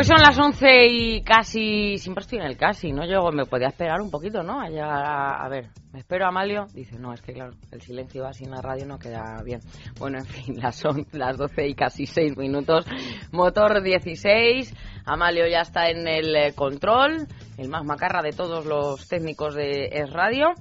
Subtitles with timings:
[0.00, 3.04] Pues son las 11 y casi, siempre estoy en el casi, ¿no?
[3.04, 4.58] Yo me podía esperar un poquito, ¿no?
[4.58, 6.64] A, a, a ver, ¿me espero a Amalio?
[6.72, 9.60] Dice, no, es que claro, el silencio así en la radio no queda bien.
[9.98, 12.86] Bueno, en fin, las son las 12 y casi 6 minutos.
[13.30, 17.26] Motor 16, Amalio ya está en el eh, control,
[17.58, 20.54] el más macarra de todos los técnicos de Es Radio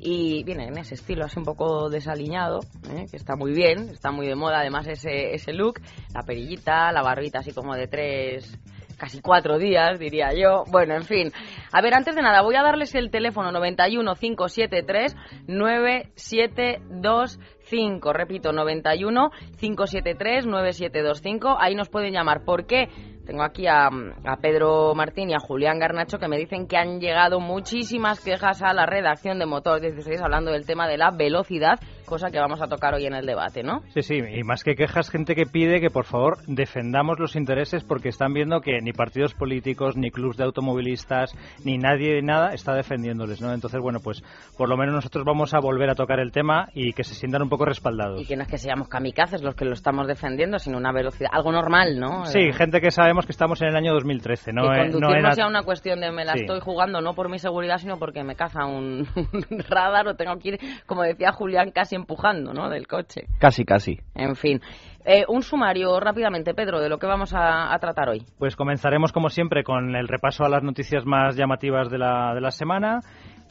[0.00, 3.06] y viene en ese estilo así un poco desaliñado, ¿eh?
[3.08, 5.80] que está muy bien, está muy de moda además ese, ese look,
[6.12, 8.58] la perillita, la barbita así como de tres
[9.00, 10.64] casi cuatro días, diría yo.
[10.70, 11.32] Bueno, en fin.
[11.72, 15.16] A ver, antes de nada, voy a darles el teléfono 91 573
[15.48, 18.12] 9725.
[18.12, 21.56] Repito, 91 573 9725.
[21.58, 22.44] Ahí nos pueden llamar.
[22.44, 22.90] ¿Por qué?
[23.26, 27.00] Tengo aquí a, a, Pedro Martín y a Julián Garnacho que me dicen que han
[27.00, 31.78] llegado muchísimas quejas a la redacción de Motor 16 hablando del tema de la velocidad,
[32.06, 33.82] cosa que vamos a tocar hoy en el debate, ¿no?
[33.94, 37.84] Sí, sí, y más que quejas, gente que pide que por favor defendamos los intereses
[37.84, 41.32] porque están viendo que ni partidos políticos, ni clubs de automovilistas,
[41.64, 43.52] ni nadie, nada, está defendiéndoles, ¿no?
[43.52, 44.22] Entonces, bueno, pues
[44.56, 47.42] por lo menos nosotros vamos a volver a tocar el tema y que se sientan
[47.42, 48.20] un poco respaldados.
[48.20, 51.30] Y que no es que seamos kamikazes los que lo estamos defendiendo, sino una velocidad,
[51.32, 52.24] algo normal, ¿no?
[52.26, 52.52] Sí, eh...
[52.52, 54.70] gente que sabemos que estamos en el año 2013, ¿no?
[54.70, 56.42] Que no, no sea una cuestión de me la sí.
[56.42, 60.38] estoy jugando no por mi seguridad, sino porque me caza un, un radar o tengo
[60.38, 62.68] que ir, como decía Julián, casi empujando, ¿no?
[62.68, 63.26] Del coche.
[63.40, 63.98] Casi, casi.
[64.14, 64.60] En fin.
[65.04, 68.22] Eh, un sumario rápidamente, Pedro, de lo que vamos a, a, tratar hoy.
[68.38, 72.40] Pues comenzaremos, como siempre, con el repaso a las noticias más llamativas de la, de
[72.40, 73.00] la semana.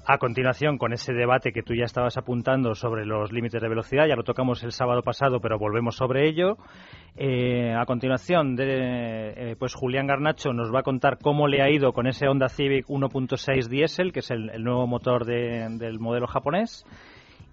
[0.06, 4.08] A continuación, con ese debate que tú ya estabas apuntando sobre los límites de velocidad,
[4.08, 6.58] ya lo tocamos el sábado pasado, pero volvemos sobre ello.
[7.16, 11.94] Eh, a continuación, eh, pues Julián Garnacho nos va a contar cómo le ha ido
[11.94, 16.86] con ese Honda Civic 1.6 diésel, que es el, nuevo motor de, del modelo japonés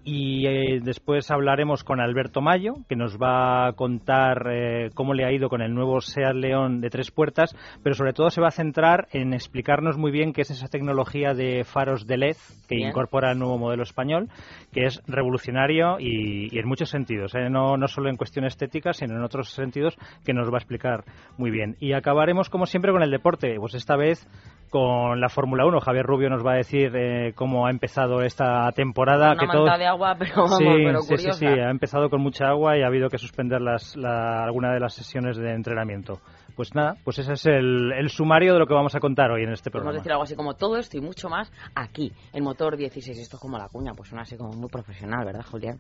[0.07, 5.25] y eh, después hablaremos con Alberto Mayo, que nos va a contar eh, cómo le
[5.25, 8.47] ha ido con el nuevo Seat León de tres puertas, pero sobre todo se va
[8.47, 12.37] a centrar en explicarnos muy bien qué es esa tecnología de faros de LED
[12.69, 12.91] que bien.
[12.91, 14.29] incorpora el nuevo modelo español,
[14.73, 17.51] que es revolucionario y, y en muchos sentidos, ¿eh?
[17.51, 21.03] no, no solo en cuestión estética, sino en otros sentidos que nos va a explicar
[21.37, 21.75] muy bien.
[21.81, 24.25] Y acabaremos, como siempre, con el deporte, pues esta vez
[24.71, 25.81] con la Fórmula 1.
[25.81, 29.33] Javier Rubio nos va a decir eh, cómo ha empezado esta temporada.
[29.33, 31.39] Una que de agua, pero vamos, sí, pero sí, curiosa.
[31.39, 34.73] sí, sí, ha empezado con mucha agua y ha habido que suspender las, la, alguna
[34.73, 36.21] de las sesiones de entrenamiento.
[36.55, 39.43] Pues nada, pues ese es el, el, sumario de lo que vamos a contar hoy
[39.43, 39.91] en este programa.
[39.91, 43.19] Podemos decir algo así como todo esto y mucho más aquí, en Motor 16.
[43.19, 45.79] Esto es como la cuña, pues suena así como muy profesional, ¿verdad, Julián?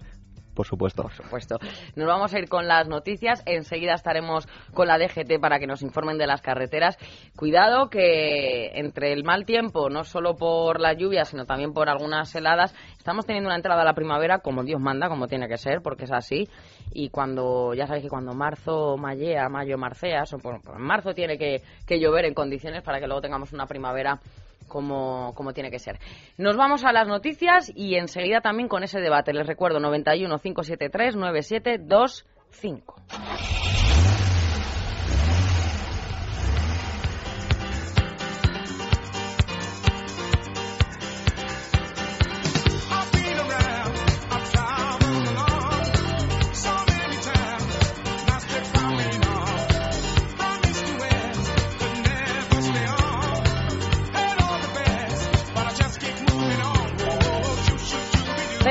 [0.57, 1.03] Por supuesto.
[1.05, 1.59] Por supuesto.
[1.95, 3.43] Nos vamos a ir con las noticias.
[3.47, 6.99] Enseguida estaremos con la DGT para que nos informen de las carreteras.
[7.37, 12.35] Cuidado que entre el mal tiempo, no solo por la lluvia, sino también por algunas
[12.35, 15.83] heladas, estamos teniendo una entrada a la primavera como Dios manda, como tiene que ser,
[15.83, 16.49] porque es así.
[16.93, 21.15] Y cuando, ya sabéis que cuando marzo mallea, mayo marceas, o por, por en marzo
[21.15, 24.19] tiene que, que llover en condiciones para que luego tengamos una primavera
[24.67, 25.99] como, como, tiene que ser.
[26.37, 29.33] Nos vamos a las noticias y enseguida también con ese debate.
[29.33, 32.97] Les recuerdo 91 573 9725.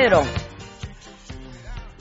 [0.05, 0.21] Pedro.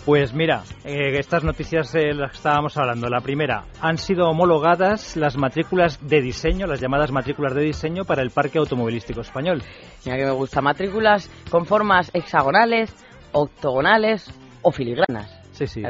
[0.05, 3.09] Pues mira, eh, estas noticias eh, las que estábamos hablando.
[3.09, 8.21] La primera, han sido homologadas las matrículas de diseño, las llamadas matrículas de diseño para
[8.21, 9.63] el parque automovilístico español.
[10.05, 12.95] Mira que me gusta, matrículas con formas hexagonales,
[13.33, 14.31] octogonales
[14.61, 15.44] o filigranas.
[15.55, 15.83] Sí, sí.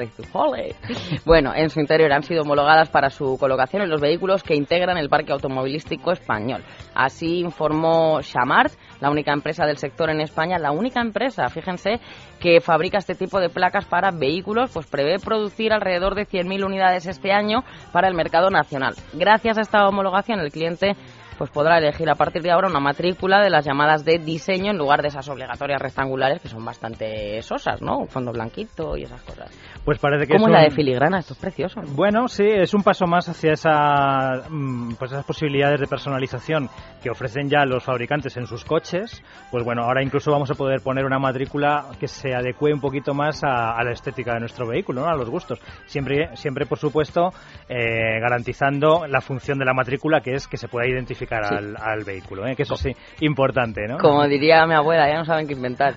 [1.24, 4.98] Bueno, en su interior han sido homologadas para su colocación en los vehículos que integran
[4.98, 6.62] el parque automovilístico español.
[6.94, 12.00] Así informó Chamart, la única empresa del sector en España, la única empresa, fíjense,
[12.40, 17.06] que fabrica este tipo de placas para vehículos, pues prevé producir alrededor de 100.000 unidades
[17.06, 18.94] este año para el mercado nacional.
[19.14, 20.94] Gracias a esta homologación, el cliente
[21.36, 24.78] pues podrá elegir a partir de ahora una matrícula de las llamadas de diseño en
[24.78, 27.98] lugar de esas obligatorias rectangulares que son bastante sosas, ¿no?
[27.98, 29.50] Un fondo blanquito y esas cosas.
[29.84, 31.18] Pues parece que ¿Cómo es la un- de filigrana?
[31.18, 31.80] Esto es precioso.
[31.80, 31.88] ¿no?
[31.94, 36.68] Bueno, sí, es un paso más hacia esa, mm, pues esas posibilidades de personalización
[37.02, 39.22] que ofrecen ya los fabricantes en sus coches.
[39.50, 43.12] Pues bueno, ahora incluso vamos a poder poner una matrícula que se adecue un poquito
[43.14, 45.08] más a, a la estética de nuestro vehículo, ¿no?
[45.08, 45.60] a los gustos.
[45.86, 47.30] Siempre, siempre por supuesto,
[47.68, 51.54] eh, garantizando la función de la matrícula, que es que se pueda identificar Sí.
[51.54, 52.54] al, al vehículo, ¿eh?
[52.56, 52.90] que eso sí,
[53.20, 53.98] importante, ¿no?
[53.98, 55.96] Como diría mi abuela, ya no saben qué inventar.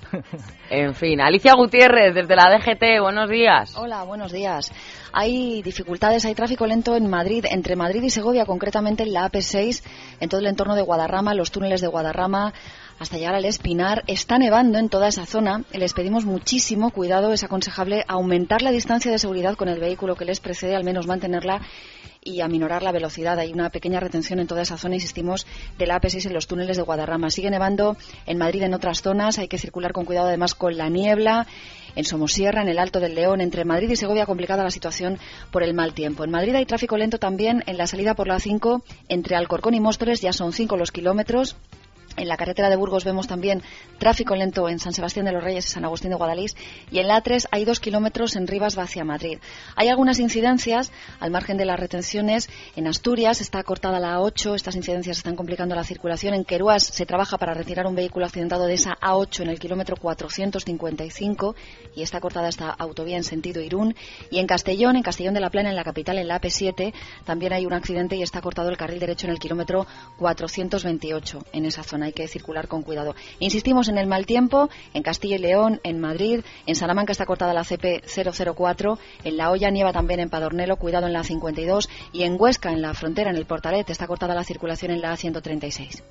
[0.69, 3.75] En fin, Alicia Gutiérrez, desde la DGT, buenos días.
[3.77, 4.71] Hola, buenos días.
[5.13, 9.83] Hay dificultades, hay tráfico lento en Madrid, entre Madrid y Segovia, concretamente en la AP6,
[10.19, 12.53] en todo el entorno de Guadarrama, los túneles de Guadarrama,
[12.99, 14.03] hasta llegar al Espinar.
[14.07, 17.31] Está nevando en toda esa zona les pedimos muchísimo cuidado.
[17.33, 21.07] Es aconsejable aumentar la distancia de seguridad con el vehículo que les precede, al menos
[21.07, 21.61] mantenerla
[22.23, 23.39] y aminorar la velocidad.
[23.39, 25.47] Hay una pequeña retención en toda esa zona, insistimos,
[25.77, 27.29] de la AP6 en los túneles de Guadarrama.
[27.29, 27.95] Sigue nevando
[28.25, 31.47] en Madrid en otras zonas, hay que circular con cuidado además con la niebla.
[31.95, 35.17] En Somosierra, en el Alto del León, entre Madrid y Segovia, complicada la situación
[35.51, 36.23] por el mal tiempo.
[36.23, 39.79] En Madrid hay tráfico lento también en la salida por la 5 entre Alcorcón y
[39.79, 41.55] Móstoles, ya son 5 los kilómetros.
[42.17, 43.61] En la carretera de Burgos vemos también
[43.99, 46.55] tráfico lento en San Sebastián de los Reyes y San Agustín de Guadalís.
[46.89, 49.37] Y en la A3 hay dos kilómetros en Rivas hacia Madrid.
[49.75, 52.49] Hay algunas incidencias al margen de las retenciones.
[52.75, 54.55] En Asturias está cortada la A8.
[54.55, 56.33] Estas incidencias están complicando la circulación.
[56.33, 59.95] En Queruás se trabaja para retirar un vehículo accidentado de esa A8 en el kilómetro
[59.95, 61.55] 455
[61.95, 63.95] y está cortada esta autovía en sentido Irún.
[64.31, 67.53] Y en Castellón, en Castellón de la Plana, en la capital, en la AP7, también
[67.53, 69.85] hay un accidente y está cortado el carril derecho en el kilómetro
[70.17, 72.06] 428 en esa zona.
[72.07, 73.15] Hay que circular con cuidado.
[73.39, 77.53] Insistimos en el mal tiempo, en Castilla y León, en Madrid, en Salamanca está cortada
[77.53, 78.01] la CP
[78.55, 82.71] 004, en La Hoya nieva también en Padornelo, cuidado en la 52 y en Huesca,
[82.71, 86.01] en la frontera, en el Portalet, está cortada la circulación en la 136.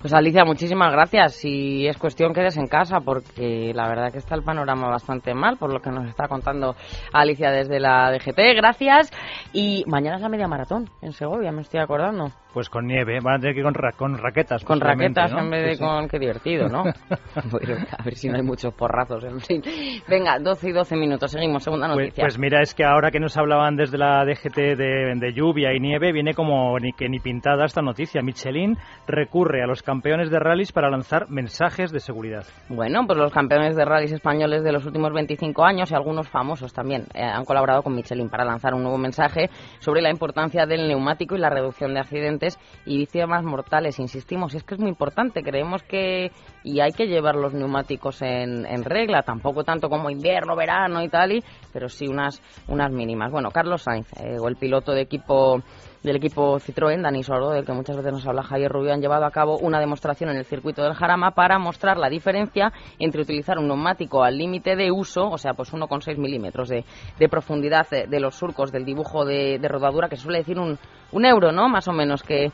[0.00, 1.34] Pues Alicia, muchísimas gracias.
[1.36, 5.56] Si es cuestión, quedes en casa, porque la verdad que está el panorama bastante mal,
[5.56, 6.76] por lo que nos está contando
[7.12, 8.38] Alicia desde la DGT.
[8.56, 9.10] Gracias.
[9.52, 12.30] Y mañana es la media maratón en Segovia, me estoy acordando.
[12.52, 14.64] Pues con nieve, van a tener que ir con, ra- con raquetas.
[14.64, 15.40] Con raquetas ¿no?
[15.40, 15.84] en vez de Sí, sí.
[15.84, 16.08] con...
[16.08, 16.84] Qué divertido, ¿no?
[17.50, 19.62] Bueno, a ver si no hay muchos porrazos, en fin.
[20.08, 21.62] Venga, 12 y 12 minutos, seguimos.
[21.64, 22.22] Segunda Pues, noticia.
[22.24, 25.80] pues mira, es que ahora que nos hablaban desde la DGT de, de lluvia y
[25.80, 28.22] nieve, viene como ni que ni pintada esta noticia.
[28.22, 32.44] Michelin recurre a los campeones de rallies para lanzar mensajes de seguridad.
[32.68, 36.72] Bueno, pues los campeones de rallies españoles de los últimos 25 años y algunos famosos
[36.72, 39.48] también eh, han colaborado con Michelin para lanzar un nuevo mensaje
[39.78, 44.00] sobre la importancia del neumático y la reducción de accidentes y víctimas mortales.
[44.00, 45.44] Insistimos, es que es muy importante.
[45.44, 46.32] Creemos que
[46.64, 51.08] y hay que llevar los neumáticos en, en regla, tampoco tanto como invierno, verano y
[51.08, 53.30] tal, y, pero sí unas unas mínimas.
[53.30, 55.62] Bueno, Carlos Sainz, eh, o el piloto de equipo
[56.02, 59.24] del equipo Citroën, Dani Sordo, del que muchas veces nos habla Javier Rubio, han llevado
[59.24, 63.58] a cabo una demostración en el circuito del Jarama para mostrar la diferencia entre utilizar
[63.58, 66.84] un neumático al límite de uso, o sea, pues 1,6 milímetros de,
[67.18, 70.78] de profundidad de, de los surcos del dibujo de, de rodadura, que suele decir un,
[71.12, 71.68] un euro, ¿no?
[71.68, 72.52] Más o menos, que,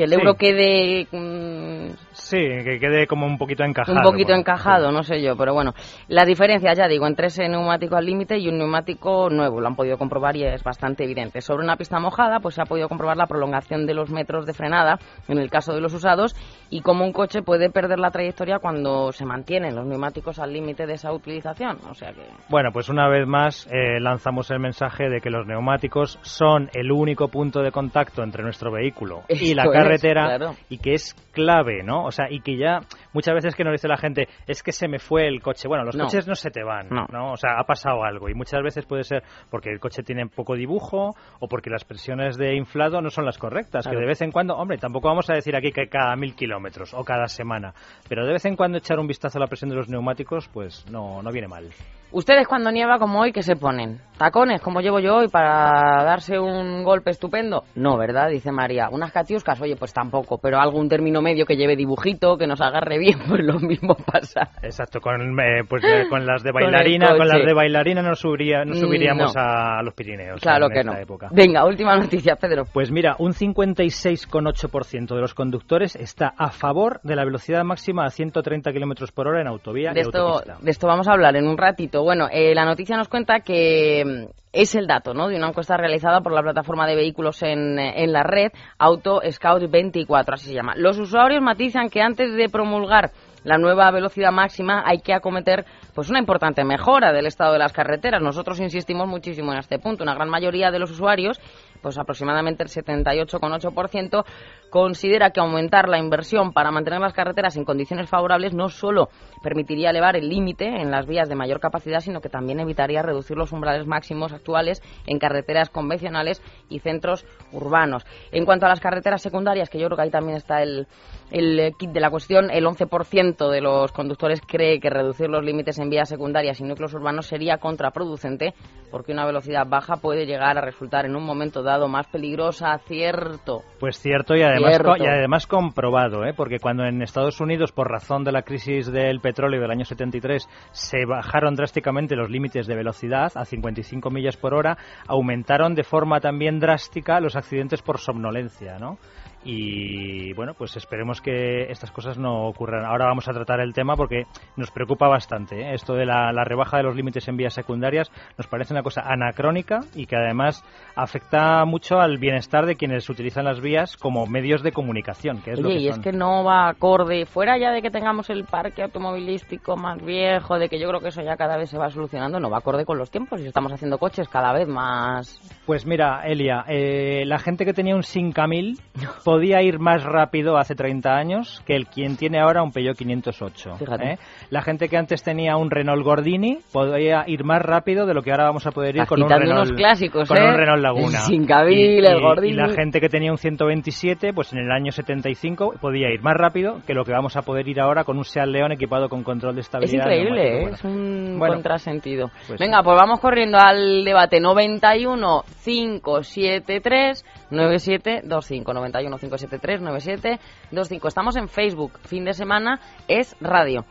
[0.00, 0.16] que el Sí.
[0.16, 3.96] euro quede mm, Sí, que quede como un poquito encajado.
[3.98, 4.94] un poquito bueno, encajado, sí.
[4.94, 5.72] no sé yo, pero bueno.
[6.08, 9.76] La diferencia, ya digo, entre ese neumático al límite y un neumático nuevo, lo han
[9.76, 11.40] podido comprobar y es bastante evidente.
[11.40, 14.54] Sobre una pista mojada, pues se ha podido comprobar la prolongación de los metros de
[14.54, 14.98] frenada,
[15.28, 16.34] en el caso de los usados,
[16.70, 20.86] y cómo un coche puede perder la trayectoria cuando se mantienen los neumáticos al límite
[20.86, 21.78] de esa utilización.
[21.90, 22.22] O sea que.
[22.48, 26.92] Bueno, pues una vez más eh, lanzamos el mensaje de que los neumáticos son el
[26.92, 30.54] único punto de contacto entre nuestro vehículo y la es, carretera claro.
[30.68, 32.04] y que es clave, ¿no?
[32.04, 32.80] O sea, y que ya
[33.12, 35.66] muchas veces que nos dice la gente es que se me fue el coche.
[35.66, 36.04] Bueno, los No.
[36.04, 37.06] coches no se te van, No.
[37.10, 37.32] ¿no?
[37.32, 40.54] O sea, ha pasado algo y muchas veces puede ser porque el coche tiene poco
[40.54, 43.82] dibujo o porque las presiones de inflado no son las correctas.
[43.82, 43.96] Claro.
[43.98, 46.59] Que de vez en cuando, hombre, tampoco vamos a decir aquí que cada mil kilómetros
[46.92, 47.74] o cada semana,
[48.08, 50.84] pero de vez en cuando echar un vistazo a la presión de los neumáticos, pues
[50.90, 51.70] no, no viene mal.
[52.12, 54.00] Ustedes cuando nieva como hoy, ¿qué se ponen?
[54.18, 57.62] ¿Tacones, como llevo yo hoy, para darse un golpe estupendo?
[57.74, 58.28] No, ¿verdad?
[58.28, 58.88] Dice María.
[58.90, 59.58] ¿Unas catiuscas?
[59.62, 60.36] Oye, pues tampoco.
[60.38, 64.50] Pero algún término medio que lleve dibujito, que nos agarre bien, pues lo mismo pasa.
[64.62, 68.64] Exacto, con, eh, pues, eh, con las de bailarina, con, las de bailarina no, subiría,
[68.64, 69.40] no Mm, subiríamos no.
[69.40, 70.98] a los Pirineos Claro en que esta no.
[70.98, 71.28] época.
[71.32, 72.64] Venga, última noticia, Pedro.
[72.72, 78.10] Pues mira, un 56,8% de los conductores está a favor de la velocidad máxima a
[78.10, 80.58] 130 kilómetros por hora en autovía De y esto, autopista.
[80.60, 81.99] de esto vamos a hablar en un ratito.
[82.02, 85.28] Bueno, eh, la noticia nos cuenta que mm, es el dato ¿no?
[85.28, 89.20] de una encuesta realizada por la plataforma de vehículos en, eh, en la red Auto
[89.30, 90.74] Scout 24, así se llama.
[90.76, 93.10] Los usuarios matizan que antes de promulgar
[93.44, 95.64] la nueva velocidad máxima hay que acometer
[95.94, 98.22] pues una importante mejora del estado de las carreteras.
[98.22, 100.02] Nosotros insistimos muchísimo en este punto.
[100.02, 101.40] Una gran mayoría de los usuarios,
[101.80, 104.24] pues aproximadamente el 78,8%,
[104.70, 109.08] considera que aumentar la inversión para mantener las carreteras en condiciones favorables no solo
[109.42, 113.36] permitiría elevar el límite en las vías de mayor capacidad, sino que también evitaría reducir
[113.36, 118.04] los umbrales máximos actuales en carreteras convencionales y centros urbanos.
[118.32, 120.86] En cuanto a las carreteras secundarias, que yo creo que ahí también está el,
[121.30, 125.78] el kit de la cuestión, el 11% de los conductores cree que reducir los límites
[125.78, 128.54] en vías secundarias y núcleos urbanos sería contraproducente
[128.90, 133.62] porque una velocidad baja puede llegar a resultar en un momento dado más peligrosa, cierto.
[133.78, 136.34] Pues cierto y además, y además comprobado, ¿eh?
[136.36, 140.48] porque cuando en Estados Unidos, por razón de la crisis del petróleo del año 73,
[140.72, 144.76] se bajaron drásticamente los límites de velocidad a 55 millas por hora,
[145.06, 148.98] aumentaron de forma también drástica los accidentes por somnolencia, ¿no?
[149.42, 152.84] Y bueno, pues esperemos que estas cosas no ocurran.
[152.84, 154.24] Ahora vamos a tratar el tema porque
[154.56, 155.62] nos preocupa bastante.
[155.62, 155.74] ¿eh?
[155.74, 159.80] Esto de la, rebaja de los límites en vías secundarias nos parece una cosa anacrónica
[159.94, 160.62] y que además
[160.94, 165.40] afecta mucho al bienestar de quienes utilizan las vías como medios de comunicación.
[165.42, 168.82] Que es y es que no va acorde, fuera ya de que tengamos el parque
[168.82, 172.40] automovilístico más viejo, de que yo creo que eso ya cada vez se va solucionando,
[172.40, 175.40] no va acorde con los tiempos y estamos haciendo coches cada vez más.
[175.66, 178.78] Pues mira, Elia, eh, la gente que tenía un 5000
[179.30, 183.76] podía ir más rápido hace 30 años que el quien tiene ahora un Peugeot 508.
[184.02, 184.18] ¿eh?
[184.50, 188.32] La gente que antes tenía un Renault Gordini podía ir más rápido de lo que
[188.32, 190.56] ahora vamos a poder ir con un Renault, clásicos, con un ¿eh?
[190.56, 191.20] Renault Laguna.
[191.20, 192.54] Sin cabil, el Gordini.
[192.54, 196.34] Y la gente que tenía un 127, pues en el año 75 podía ir más
[196.34, 199.22] rápido que lo que vamos a poder ir ahora con un Seat León equipado con
[199.22, 200.08] control de estabilidad.
[200.08, 200.70] Es increíble, ¿eh?
[200.72, 202.32] es un contrasentido.
[202.48, 211.08] Pues Venga, pues vamos corriendo al debate 91 573 9725 91 573 9725.
[211.08, 211.98] Estamos en Facebook.
[212.04, 213.84] Fin de semana es radio.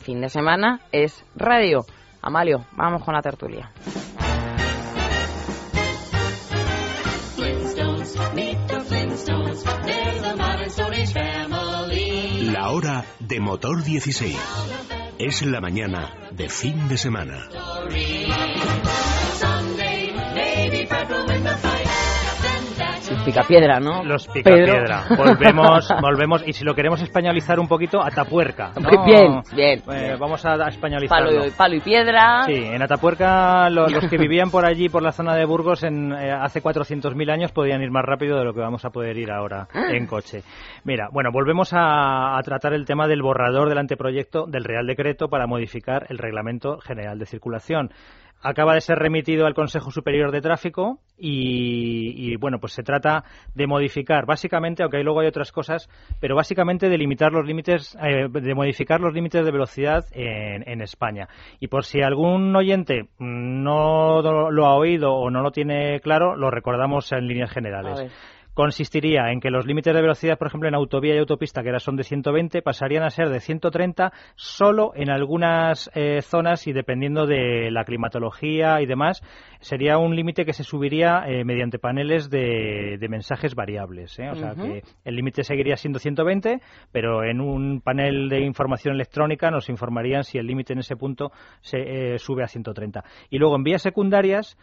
[0.00, 1.84] Fin de semana es radio.
[2.20, 3.70] Amalio, vamos con la tertulia.
[12.52, 14.36] La hora de motor 16.
[15.18, 17.48] Es la mañana de fin de semana.
[23.22, 24.04] Picapiedra, ¿no?
[24.04, 25.04] Los picapiedra.
[25.16, 28.72] Volvemos, volvemos, y si lo queremos españolizar un poquito, Atapuerca.
[29.06, 29.82] Bien, bien.
[29.92, 31.40] Eh, vamos a españolizarlo.
[31.40, 32.44] Palo, palo, y piedra.
[32.46, 36.32] Sí, en Atapuerca los que vivían por allí, por la zona de Burgos, en, eh,
[36.32, 39.68] hace 400.000 años podían ir más rápido de lo que vamos a poder ir ahora
[39.72, 39.86] ah.
[39.90, 40.42] en coche.
[40.84, 45.28] Mira, bueno, volvemos a, a tratar el tema del borrador del anteproyecto del Real Decreto
[45.28, 47.90] para modificar el Reglamento General de Circulación
[48.42, 53.68] acaba de ser remitido al Consejo Superior de Tráfico y, bueno, pues se trata de
[53.68, 55.88] modificar, básicamente, aunque luego hay otras cosas,
[56.20, 60.82] pero básicamente de limitar los límites, eh, de modificar los límites de velocidad en, en,
[60.82, 61.28] España.
[61.60, 66.50] Y por si algún oyente no lo ha oído o no lo tiene claro, lo
[66.50, 68.10] recordamos en líneas generales
[68.54, 71.80] consistiría en que los límites de velocidad, por ejemplo, en autovía y autopista, que ahora
[71.80, 77.26] son de 120, pasarían a ser de 130 solo en algunas eh, zonas y dependiendo
[77.26, 79.22] de la climatología y demás,
[79.60, 84.18] sería un límite que se subiría eh, mediante paneles de, mensajes variables.
[84.18, 84.30] ¿eh?
[84.30, 86.60] O sea que el límite seguiría siendo 120,
[86.92, 91.30] pero en un panel de información electrónica nos informarían si el límite en ese punto
[91.60, 93.04] se sube a 130.
[93.28, 94.56] Y luego en vías secundarias,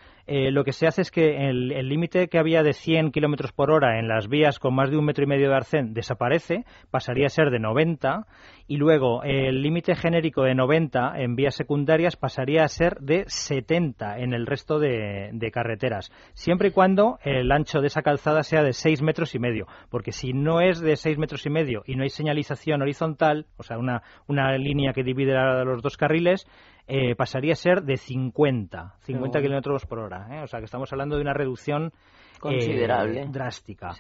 [0.52, 4.00] lo que se hace es que el límite que había de 100 kilómetros por hora
[4.00, 7.30] en las vías con más de un metro y medio de arcén desaparece, pasaría a
[7.30, 8.28] ser de 90
[8.68, 14.20] y luego el límite genérico de 90 en vías secundarias pasaría a ser de 70
[14.20, 18.74] en el resto de, carreteras, siempre y cuando el ancho de esa calzada sea de
[18.74, 22.04] 6 metros y medio, porque si no es de 6 metros y medio y no
[22.04, 25.34] hay señalización horizontal, o sea, una, una línea que divide
[25.66, 26.46] los dos carriles,
[26.90, 30.28] eh, pasaría a ser de 50, 50 kilómetros por hora.
[30.32, 30.44] ¿eh?
[30.44, 31.94] O sea, que estamos hablando de una reducción
[32.40, 33.22] considerable.
[33.22, 33.96] Eh, drástica.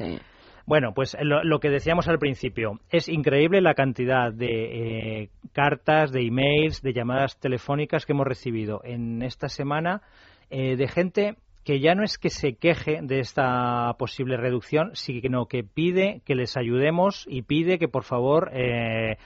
[0.65, 6.27] Bueno, pues lo, que decíamos al principio, es increíble la cantidad de eh, cartas, de
[6.27, 10.01] emails, de llamadas telefónicas que hemos recibido en esta semana
[10.50, 15.46] eh, de gente que ya no es que se queje de esta posible reducción, sino
[15.46, 18.51] que pide que les ayudemos y pide que por favor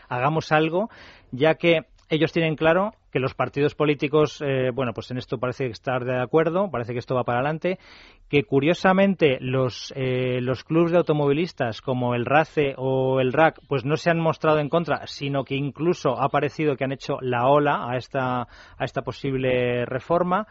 [0.10, 0.90] hagamos algo,
[1.32, 5.68] ya que ellos tienen claro que los partidos políticos, eh, bueno, pues en esto parece
[5.68, 7.80] estar de acuerdo, parece que esto va para adelante,
[8.30, 13.86] que curiosamente los, eh, los clubes de automovilistas como el RACE o el RAC, pues
[13.86, 17.48] no se han mostrado en contra, sino que incluso ha parecido que han hecho la
[17.48, 20.48] ola a esta, a esta posible reforma.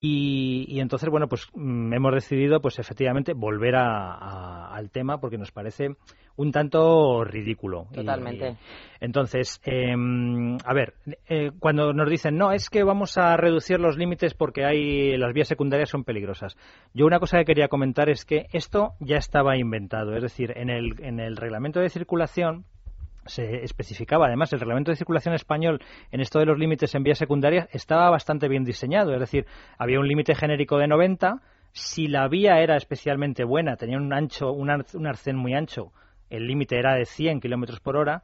[0.00, 5.96] Y, entonces, bueno, pues mm, hemos decidido, pues efectivamente, volver al tema porque nos parece
[6.36, 7.86] un tanto ridículo.
[7.92, 8.56] Totalmente.
[9.00, 10.94] entonces, em, a ver,
[11.28, 15.32] eh, cuando nos dicen, no, es que vamos a reducir los límites porque hay las
[15.32, 16.56] vías secundarias son peligrosas.
[16.92, 20.70] Yo una cosa que quería comentar es que esto ya estaba inventado, es decir, en
[20.70, 22.64] el, en el reglamento de circulación
[23.26, 24.26] se especificaba.
[24.26, 28.10] Además el reglamento de circulación español en esto de los límites en vías secundarias estaba
[28.10, 29.46] bastante bien diseñado, es decir,
[29.78, 31.40] había un límite genérico de 90,
[31.72, 35.92] si la vía era especialmente buena, tenía un ancho, un, arcén muy ancho,
[36.30, 38.22] el límite era de 100 kilómetros por hora,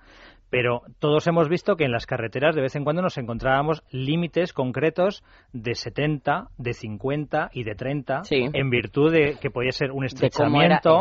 [0.50, 4.52] pero todos hemos visto que en las carreteras de vez en cuando nos encontrábamos límites
[4.52, 10.04] concretos de 70, de 50 y de 30 en virtud de que podía ser un
[10.04, 11.00] estrechamiento,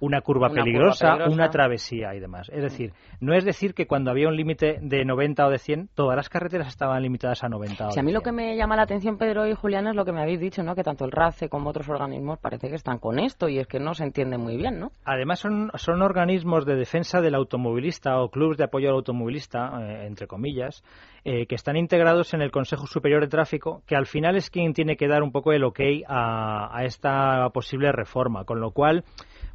[0.00, 2.48] una, curva, peligrosa, una travesía y demás.
[2.52, 5.88] Es decir, no es decir que cuando había un límite de 90 o de 100,
[5.94, 8.76] todas las carreteras estaban limitadas a 90 o si a mí lo que me llama
[8.76, 10.74] la atención, Pedro y Julián, es lo que me habéis dicho, ¿no?
[10.74, 13.80] que tanto el RACE como otros organismos parece que están con esto y es que
[13.80, 14.78] no se entiende muy bien.
[14.78, 14.92] ¿no?
[15.04, 20.26] Además, son, son organismos de defensa del automovilista o clubes de apoyo automovilista, eh, entre
[20.26, 20.82] comillas,
[21.24, 24.72] eh, que están integrados en el Consejo Superior de Tráfico, que al final es quien
[24.72, 29.04] tiene que dar un poco el ok a, a esta posible reforma, con lo cual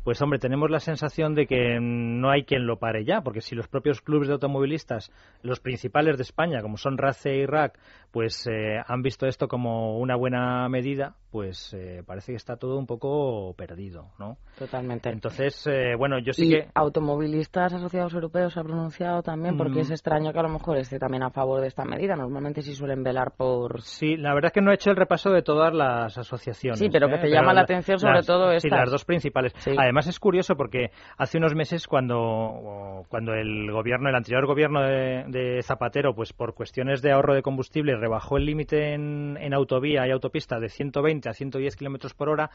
[0.06, 3.56] pues hombre, tenemos la sensación de que no hay quien lo pare ya, porque si
[3.56, 7.80] los propios clubes de automovilistas, los principales de España, como son RACE y RAC,
[8.12, 12.78] pues eh, han visto esto como una buena medida, pues eh, parece que está todo
[12.78, 14.38] un poco perdido, ¿no?
[14.60, 15.10] Totalmente.
[15.10, 16.68] Entonces, eh, bueno, yo sí y que...
[16.76, 21.00] automovilistas asociados europeos se ha pronunciado también, porque es extraño que a lo mejor esté
[21.00, 22.16] también a favor de esta medida.
[22.16, 23.82] Normalmente sí suelen velar por...
[23.82, 26.80] Sí, la verdad es que no he hecho el repaso de todas las asociaciones.
[26.80, 28.62] Sí, pero que te llama la atención sobre todo estas.
[28.62, 29.54] Sí, las dos principales.
[29.78, 35.24] Además es curioso porque hace unos meses cuando, cuando el gobierno, el anterior gobierno de,
[35.28, 40.08] de Zapatero, pues por cuestiones de ahorro de combustible rebajó el límite en, en, autovía
[40.08, 42.52] y autopista de 120 a 110 kilómetros por hora,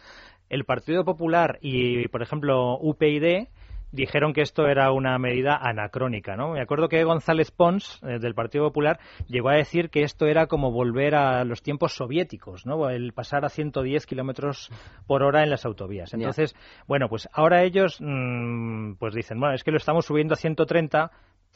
[0.48, 3.48] el Partido Popular y, por ejemplo, UPyD
[3.92, 6.52] dijeron que esto era una medida anacrónica, ¿no?
[6.52, 10.46] Me acuerdo que González Pons, eh, del Partido Popular, llegó a decir que esto era
[10.46, 12.88] como volver a los tiempos soviéticos, ¿no?
[12.90, 14.70] El pasar a 110 kilómetros
[15.06, 16.12] por hora en las autovías.
[16.14, 16.54] Entonces,
[16.86, 21.10] bueno, pues ahora ellos, mm, pues dicen, bueno, es que lo estamos subiendo a 130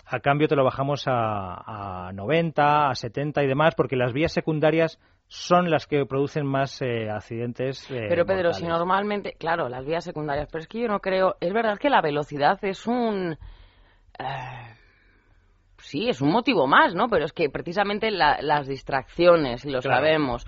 [0.06, 4.32] a cambio te lo bajamos a, a 90, a 70 y demás, porque las vías
[4.32, 4.98] secundarias
[5.28, 7.90] son las que producen más eh, accidentes.
[7.90, 11.36] Eh, pero Pedro, si normalmente, claro, las vías secundarias, pero es que yo no creo,
[11.40, 13.36] es verdad que la velocidad es un...
[14.18, 14.76] Eh,
[15.78, 17.08] sí, es un motivo más, ¿no?
[17.08, 20.46] Pero es que precisamente las distracciones, lo sabemos,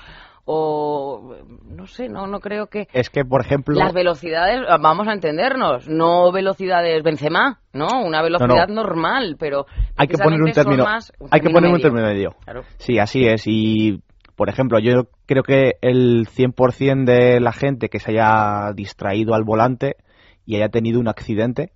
[0.48, 1.34] o
[1.68, 5.88] no sé, no no creo que Es que por ejemplo las velocidades, vamos a entendernos,
[5.88, 7.88] no velocidades Benzema, ¿no?
[8.04, 10.86] Una velocidad normal, pero hay que poner un término,
[11.30, 12.36] hay que poner un término medio.
[12.78, 14.00] Sí, así es y
[14.36, 19.44] por ejemplo, yo creo que el 100% de la gente que se haya distraído al
[19.44, 19.96] volante
[20.44, 21.72] y haya tenido un accidente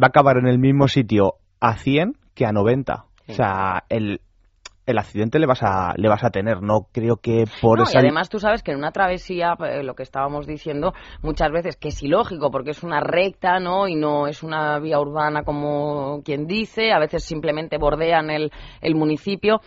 [0.00, 3.04] va a acabar en el mismo sitio a 100 que a 90.
[3.28, 4.20] O sea, el,
[4.86, 6.62] el accidente le vas a le vas a tener.
[6.62, 9.94] No creo que por no, y además tú sabes que en una travesía eh, lo
[9.94, 14.28] que estábamos diciendo muchas veces que es ilógico porque es una recta no y no
[14.28, 19.60] es una vía urbana como quien dice a veces simplemente bordean el, el municipio.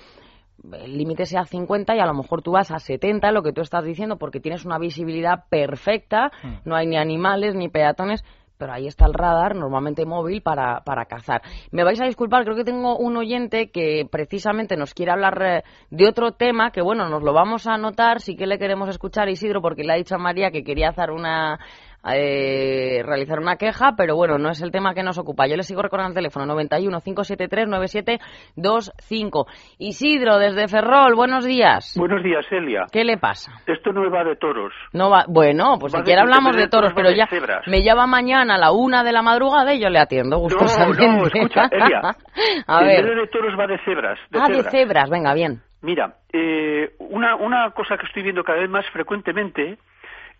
[0.73, 3.61] El límite sea 50 y a lo mejor tú vas a 70, lo que tú
[3.61, 6.53] estás diciendo, porque tienes una visibilidad perfecta, hmm.
[6.65, 8.25] no hay ni animales ni peatones,
[8.59, 11.41] pero ahí está el radar, normalmente móvil, para, para cazar.
[11.71, 15.63] Me vais a disculpar, creo que tengo un oyente que precisamente nos quiere hablar eh,
[15.89, 19.29] de otro tema, que bueno, nos lo vamos a anotar, sí que le queremos escuchar,
[19.29, 21.57] Isidro, porque le ha dicho a María que quería hacer una
[22.05, 25.47] eh, realizar una queja, pero bueno, no es el tema que nos ocupa.
[25.47, 29.47] Yo le sigo recordando el teléfono 91 573 9725.
[29.79, 31.95] Isidro, desde Ferrol, buenos días.
[31.97, 32.85] Buenos días, Elia.
[32.91, 33.51] ¿Qué le pasa?
[33.65, 34.73] Esto no va de toros.
[34.93, 37.27] No va, bueno, pues si quiere hablamos de, toros, pero ya
[37.67, 41.07] me llama mañana a la una de la madrugada y yo le atiendo gustosamente.
[41.07, 42.01] No, no, escucha, Elia.
[42.67, 43.05] a ver.
[43.05, 44.19] de toros va de cebras.
[44.33, 45.61] ah, de cebras, venga, bien.
[45.81, 49.77] Mira, eh, una, una cosa que estoy viendo cada vez más frecuentemente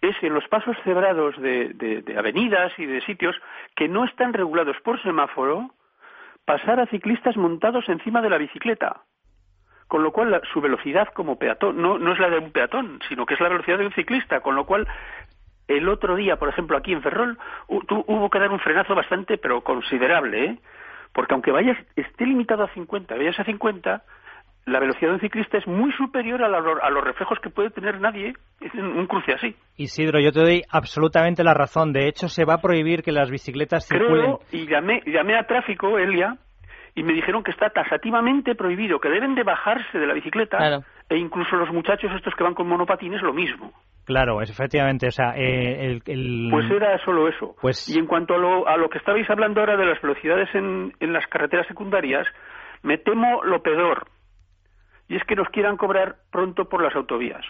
[0.02, 3.36] es en los pasos cebrados de, avenidas y de sitios
[3.76, 5.72] que no están regulados por semáforo,
[6.46, 9.04] pasar a ciclistas montados encima de la bicicleta.
[9.88, 13.26] Con lo cual, su velocidad como peatón no, no es la de un peatón, sino
[13.26, 14.40] que es la velocidad de un ciclista.
[14.42, 14.88] Con lo cual,
[15.68, 19.62] el otro día, por ejemplo, aquí en Ferrol, hubo que dar un frenazo bastante, pero
[19.62, 20.60] considerable, ¿eh?
[21.14, 24.04] Porque aunque vayas, esté limitado a 50, vayas a 50,
[24.70, 28.34] la velocidad de un ciclista es muy superior a, los reflejos que puede tener nadie
[28.62, 29.56] en un cruce así.
[29.78, 31.92] Isidro, yo te doy absolutamente la razón.
[31.92, 34.38] De hecho, se va a prohibir que las bicicletas circulen.
[34.38, 36.38] Creo, y llamé, llamé a tráfico, Elia,
[36.96, 41.18] y me dijeron que está tasativamente prohibido, que deben de bajarse de la bicicleta, e
[41.18, 43.72] incluso los muchachos estos que van con monopatines lo mismo.
[44.06, 47.56] Claro, es, efectivamente, o sea, eh, el, Pues era solo eso.
[47.62, 47.88] Pues...
[47.90, 50.94] Y en cuanto a lo, a lo que estabais hablando ahora de las velocidades en,
[51.00, 52.28] en las carreteras secundarias,
[52.82, 54.08] me temo lo peor,
[55.10, 57.46] y es que nos quieran cobrar pronto por las autovías.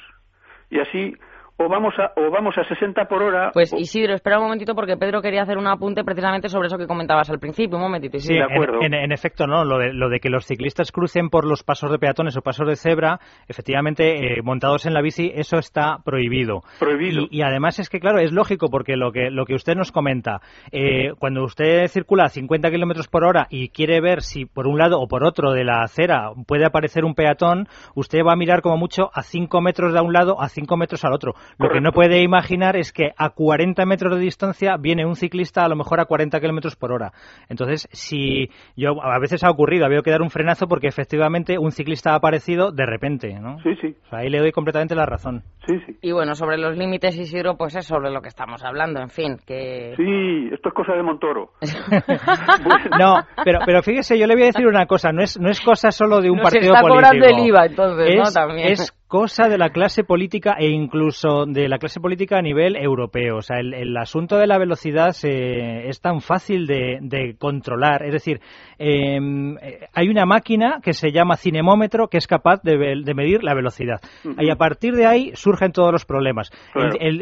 [0.72, 1.16] Y así
[1.60, 3.52] o vamos a o vamos a 60 por hora.
[3.54, 6.88] Pues Isidro, espera un momentito porque Pedro quería hacer un apunte precisamente sobre eso que
[6.88, 7.78] comentabas al principio.
[7.78, 8.80] Un momentito, Sí, de acuerdo.
[8.82, 9.66] En, efecto, no.
[9.66, 12.68] Lo de, lo de que los ciclistas crucen por los pasos de peatones o pasos
[12.68, 16.62] de cebra, efectivamente, eh, montados en la bici, eso está prohibido.
[16.80, 17.28] Prohibido.
[17.30, 20.40] Y, además es que, claro, es lógico porque lo que lo que usted nos comenta,
[20.72, 24.78] eh, cuando usted circula a 50 kilómetros por hora y quiere ver si por un
[24.78, 28.62] lado o por otro de la acera puede aparecer un peatón, usted va a mirar
[28.62, 31.34] como mucho a 5 metros de un lado, a 5 metros al otro.
[31.58, 35.64] Lo que no puede imaginar es que a 40 metros de distancia viene un ciclista
[35.64, 37.12] a lo mejor a 40 kilómetros por hora.
[37.50, 41.58] Entonces, si yo a veces ha ocurrido, ha habido que dar un frenazo porque efectivamente
[41.58, 43.60] un ciclista ha aparecido de repente, ¿no?
[43.64, 43.96] Sí, sí.
[44.12, 45.44] ahí le doy completamente la razón.
[45.66, 45.98] Sí, sí.
[46.02, 49.38] Y bueno, sobre los límites, Isidro, pues es sobre lo que estamos hablando, en fin,
[49.46, 49.94] que...
[49.98, 51.52] Sí, esto es cosa de Montoro.
[53.00, 55.62] no, pero, pero fíjese, yo le voy a decir una cosa, no es, no es
[55.62, 57.10] cosa solo de un partido está político.
[57.10, 58.32] cobrando el IVA, entonces, ¿no?
[58.32, 58.72] También.
[58.72, 63.38] Es cosa de la clase política e incluso de la clase política a nivel europeo.
[63.38, 68.06] O sea, el, asunto de la velocidad es tan fácil de, controlar.
[68.06, 68.40] Es decir,
[68.78, 69.58] em,
[69.94, 72.78] hay una máquina que se llama cinemómetro que es capaz de,
[73.16, 74.00] medir la velocidad.
[74.38, 76.52] Y a partir de ahí surgen todos los problemas.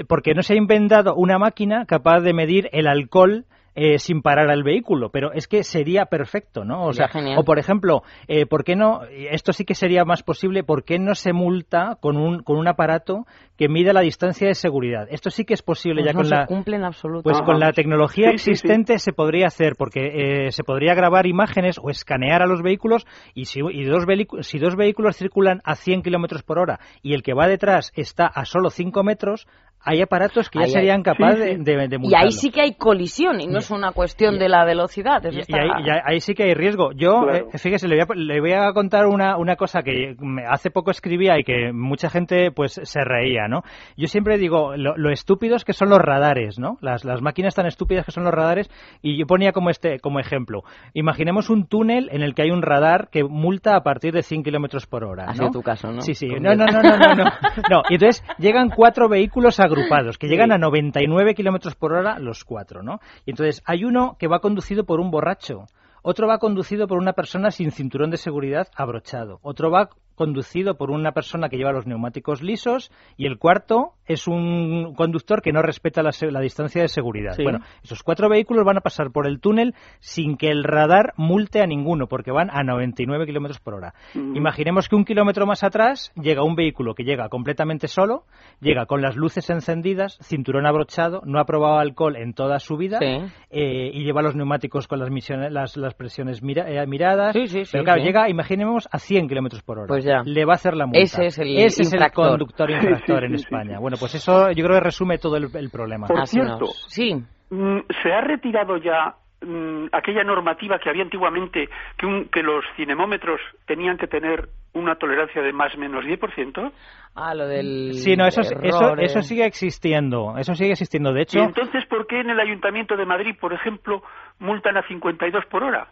[0.09, 3.45] porque no se ha inventado una máquina capaz de medir el alcohol
[3.79, 6.87] eh, sin parar al vehículo, pero es que sería perfecto, ¿no?
[6.87, 9.01] O sea, o por ejemplo, eh, ¿por qué no?
[9.11, 10.63] Esto sí que sería más posible.
[10.63, 14.55] ¿Por qué no se multa con un con un aparato que mida la distancia de
[14.55, 15.07] seguridad?
[15.11, 17.21] Esto sí que es posible pues ya con la cumple en absoluto.
[17.21, 21.91] Pues con la tecnología existente se podría hacer, porque eh, se podría grabar imágenes o
[21.91, 24.05] escanear a los vehículos y si y dos
[24.41, 28.25] si dos vehículos circulan a 100 kilómetros por hora y el que va detrás está
[28.25, 29.47] a solo 5 metros,
[29.87, 33.47] hay aparatos que ya serían capaces de, de, Y ahí sí que hay colisión y
[33.47, 35.23] no es una cuestión de la velocidad.
[35.31, 36.91] y, ahí, sí que hay riesgo.
[36.91, 40.17] Yo, eh, fíjese, le voy, a, contar una, una cosa que
[40.49, 43.61] hace poco escribía y que mucha gente pues se reía, ¿no?
[43.95, 46.77] Yo siempre digo lo, estúpidos que son los radares, ¿no?
[46.81, 48.69] Las, las máquinas tan estúpidas que son los radares
[49.01, 50.63] y yo ponía como este como ejemplo.
[50.93, 54.43] Imaginemos un túnel en el que hay un radar que multa a partir de 100
[54.43, 55.33] kilómetros por hora.
[55.33, 55.49] ¿no?
[55.49, 56.01] tu caso, ¿no?
[56.01, 56.27] Sí, sí.
[56.27, 57.81] No, no, no, no, no, no.
[57.89, 62.43] Y entonces llegan cuatro vehículos a agrupados, que llegan a 99 kilómetros por hora los
[62.43, 62.99] cuatro, ¿no?
[63.25, 65.65] Y entonces hay uno que va conducido por un borracho,
[66.01, 70.89] otro va conducido por una persona sin cinturón de seguridad abrochado, otro va conducido por
[70.91, 75.61] una persona que lleva los neumáticos lisos y el cuarto es un conductor que no
[75.61, 77.35] respeta la, distancia de seguridad.
[77.41, 81.61] Bueno, esos cuatro vehículos van a pasar por el túnel sin que el radar multe
[81.61, 83.93] a ninguno porque van a 99 kilómetros por hora.
[84.15, 88.23] Imaginemos que un kilómetro más atrás llega un vehículo que llega completamente solo,
[88.59, 92.99] llega con las luces encendidas, cinturón abrochado, no ha probado alcohol en toda su vida
[93.01, 97.35] eh, y lleva los neumáticos con las, misiones, las, presiones eh, miradas.
[97.71, 99.87] pero claro, llega, imaginemos, a 100 kilómetros por hora.
[99.87, 100.99] Pues le va a hacer la multa.
[100.99, 103.79] Ese es el, conductor infractor en España.
[103.79, 106.07] Bueno, pues eso yo creo que resume todo el, problema.
[106.07, 107.13] Por cierto, sí.
[107.49, 113.39] Mm, ¿se ha retirado ya mm, aquella normativa que había antiguamente que, que los cinemómetros
[113.65, 116.71] tenían que tener una tolerancia de más o menos 10%?
[117.15, 117.93] Ah, lo del.
[117.93, 120.37] Sí, no, eso, eso, eso sigue existiendo.
[120.37, 121.13] Eso sigue existiendo.
[121.13, 121.39] De hecho.
[121.39, 124.03] ¿Y entonces por qué en el Ayuntamiento de Madrid, por ejemplo,
[124.39, 125.87] multan a 52 por hora?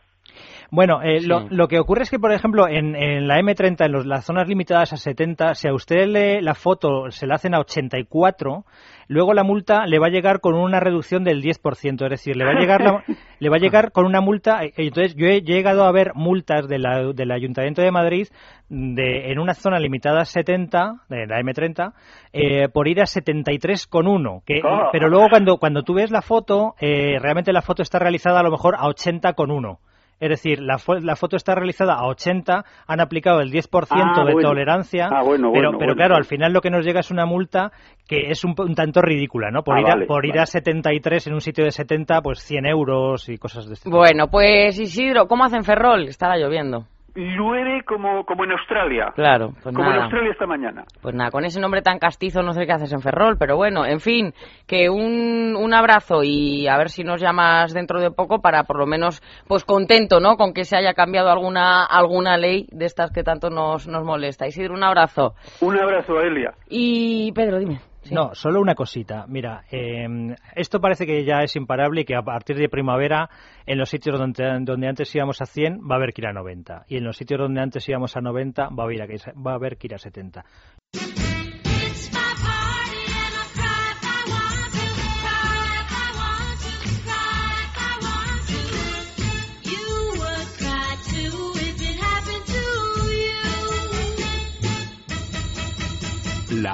[0.71, 4.47] Bueno, eh, lo, que ocurre es que, por ejemplo, en, la M30, en las zonas
[4.47, 8.65] limitadas a 70, si a usted le, la foto se la hacen a 84,
[9.07, 12.45] luego la multa le va a llegar con una reducción del 10%, es decir, le
[12.45, 12.81] va a llegar,
[13.39, 14.63] le va a llegar con una multa.
[14.63, 16.75] Eh, entonces, yo he llegado a ver multas de
[17.15, 18.27] del Ayuntamiento de Madrid
[18.67, 21.93] de, en una zona limitada a 70, de la M30,
[22.33, 24.43] eh, por ir a 73,1.
[24.45, 24.61] Que.
[24.91, 28.51] Pero luego, cuando, cuando tú ves la foto, realmente la foto está realizada a lo
[28.51, 29.77] mejor a 80,1.
[30.19, 34.41] Es decir, la, la, foto está realizada a 80, han aplicado el 10% ah, de
[34.41, 35.23] tolerancia, ah,
[35.53, 37.71] pero, pero claro, al final lo que nos llega es una multa
[38.07, 39.63] que es un, tanto ridícula, ¿no?
[39.63, 42.65] Por, ah, ir, a, por ir a 73 en un sitio de 70, pues 100
[42.65, 43.97] euros y cosas de este tipo.
[43.97, 46.07] Bueno, pues Isidro, ¿cómo hacen Ferrol?
[46.07, 49.11] Estará lloviendo llueve como, como en Australia.
[49.15, 50.83] Claro, pues Como en Australia esta mañana.
[51.01, 53.85] Pues nada, con ese nombre tan castizo no sé qué haces en Ferrol, pero bueno,
[53.85, 54.33] en fin,
[54.67, 58.77] que un, un abrazo y a ver si nos llamas dentro de poco para por
[58.77, 60.35] lo menos, pues contento, ¿no?
[60.37, 64.47] Con que se haya cambiado alguna, alguna ley de estas que tanto nos, nos molesta.
[64.47, 65.33] Isidro, un abrazo.
[65.61, 66.53] Un abrazo, Elia.
[66.69, 67.79] Y Pedro, dime.
[68.11, 69.25] No, solo una cosita.
[69.27, 73.29] Mira, em, esto parece que ya es imparable y que a partir de primavera
[73.65, 76.33] en los sitios donde, donde antes íbamos a 100 va a haber que ir a
[76.33, 79.01] 90 y en los sitios donde antes íbamos a 90 va a haber,
[79.35, 80.45] va a, haber que ir a 70.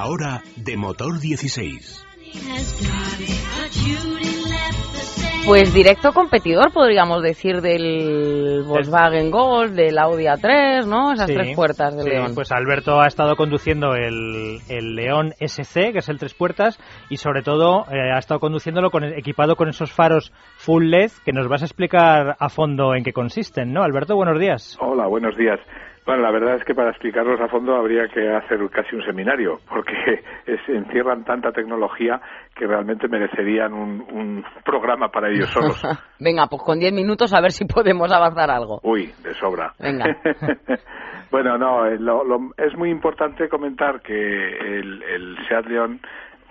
[0.01, 2.07] La hora de motor 16.
[5.45, 11.13] Pues directo competidor, podríamos decir, del Volkswagen Golf, del Audi A3, ¿no?
[11.13, 12.31] Esas tres puertas del León.
[12.33, 16.79] Pues Alberto ha estado conduciendo el, el, León SC, que es el tres puertas,
[17.11, 21.31] y sobre todo eh, ha estado conduciéndolo con, equipado con esos faros full LED, que
[21.31, 23.83] nos vas a explicar a fondo en qué consisten, ¿no?
[23.83, 24.79] Alberto, buenos días.
[24.81, 25.59] Hola, buenos días.
[26.05, 29.59] Bueno, la verdad es que para explicarlos a fondo habría que hacer casi un seminario,
[29.69, 29.93] porque
[30.67, 32.19] encierran tanta tecnología
[32.55, 35.81] que realmente merecerían un, programa para ellos solos.
[36.19, 38.79] Venga, pues con 10 minutos a ver si podemos avanzar algo.
[38.83, 39.73] Uy, de sobra.
[39.79, 40.05] Venga.
[41.31, 41.99] bueno, no, eh,
[42.57, 45.99] es muy importante comentar que el, Seat León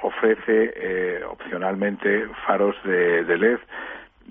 [0.03, 3.59] ofrece eh, opcionalmente faros de LED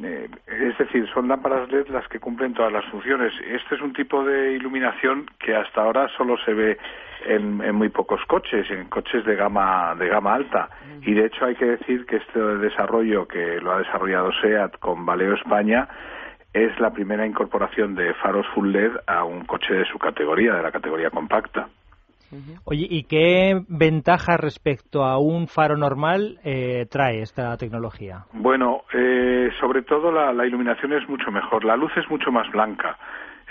[0.04, 3.34] eh, es decir, son lámparas LED las que cumplen todas las funciones.
[3.46, 6.78] Este es un tipo de iluminación que hasta ahora solo se ve
[7.26, 10.70] en, muy pocos coches, en coches de gama de gama alta.
[11.02, 15.06] Y de hecho hay que decir que este desarrollo que lo ha desarrollado SEAT con
[15.06, 15.88] Valeo España
[16.54, 20.64] es la primera incorporación de faros full LED a un coche de su categoría, de
[20.64, 21.68] la categoría compacta.
[22.66, 28.26] Oye, ¿y qué ventaja respecto a un faro normal eh, trae esta tecnología?
[28.34, 31.66] Bueno, eh, sobre todo la, iluminación es mucho mejor.
[31.66, 32.98] La luz es mucho más blanca.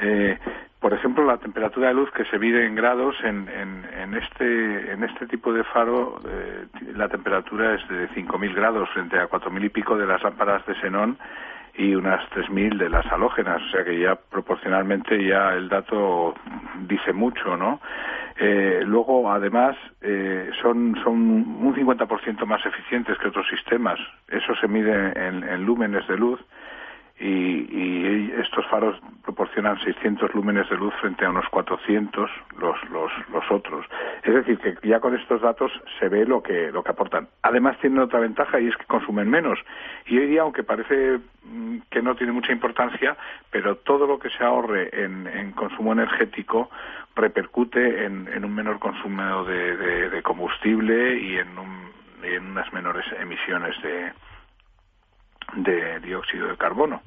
[0.00, 0.38] Eh,
[0.80, 5.02] por ejemplo, la temperatura de luz que se mide en grados en, en, este, en
[5.02, 6.20] este tipo de faro,
[6.94, 10.74] la temperatura es de 5.000 grados frente a 4.000 y pico de las lámparas de
[10.76, 11.18] xenón
[11.78, 16.34] y unas 3.000 de las halógenas, o sea que ya proporcionalmente ya el dato
[16.88, 17.80] dice mucho, ¿no?
[18.36, 23.98] Eh, luego, además, eh, son, son un 50% más eficientes que otros sistemas.
[24.28, 26.40] Eso se mide en, lúmenes de luz
[27.20, 33.50] y, estos faros proporcionan 600 lúmenes de luz frente a unos 400 los, los, los
[33.50, 33.84] otros.
[34.22, 37.26] Es decir, que ya con estos datos se ve lo que, lo que aportan.
[37.42, 39.58] Además, tienen otra ventaja y es que consumen menos.
[40.06, 41.18] Y hoy día, aunque parece
[41.90, 43.16] que no tiene mucha importancia,
[43.51, 46.70] pero todo lo que se ahorre en, consumo energético
[47.16, 49.77] repercute en, un menor consumo de,
[50.11, 51.48] de, combustible y en,
[52.22, 54.12] en unas menores emisiones de,
[55.56, 57.00] de dióxido de carbono.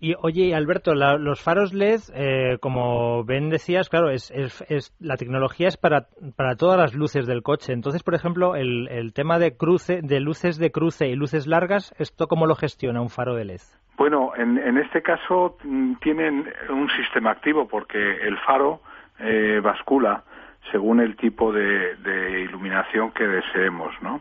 [0.00, 5.68] Y oye, Alberto, los faros LED, eh, como Ben decías, claro, es, es, la tecnología
[5.68, 7.72] es para, para todas las luces del coche.
[7.72, 11.94] Entonces, por ejemplo, el, el tema de cruce, de luces de cruce y luces largas,
[11.98, 13.60] ¿esto cómo lo gestiona un faro de LED?
[13.96, 18.80] Bueno, en, en este caso mm, tienen un sistema activo porque el faro
[19.18, 20.22] eh, bascula
[20.70, 24.20] según el tipo de, iluminación que deseemos, ¿no?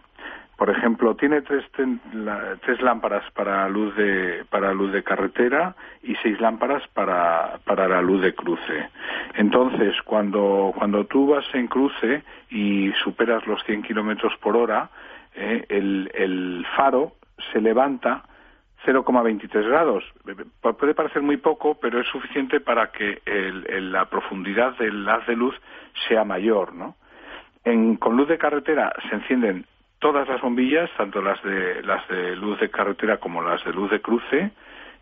[0.58, 6.42] Por ejemplo, tiene tres, tres lámparas para luz de para luz de carretera y seis
[6.42, 8.90] lámparas para, para la luz de cruce.
[9.36, 14.90] Entonces, cuando cuando tú vas en cruce y superas los 100 kilómetros por hora,
[15.36, 17.14] eh, el, el faro
[17.52, 18.24] se levanta
[18.84, 20.04] 0,23 grados.
[20.62, 23.22] Puede parecer muy poco, pero es suficiente para que
[23.80, 25.56] la profundidad del haz de luz
[26.08, 26.96] sea mayor, ¿no?
[28.00, 29.66] con luz de carretera se encienden
[30.12, 33.92] todas las bombillas, tanto las de las de luz de carretera como las de luz
[33.92, 34.52] de cruce,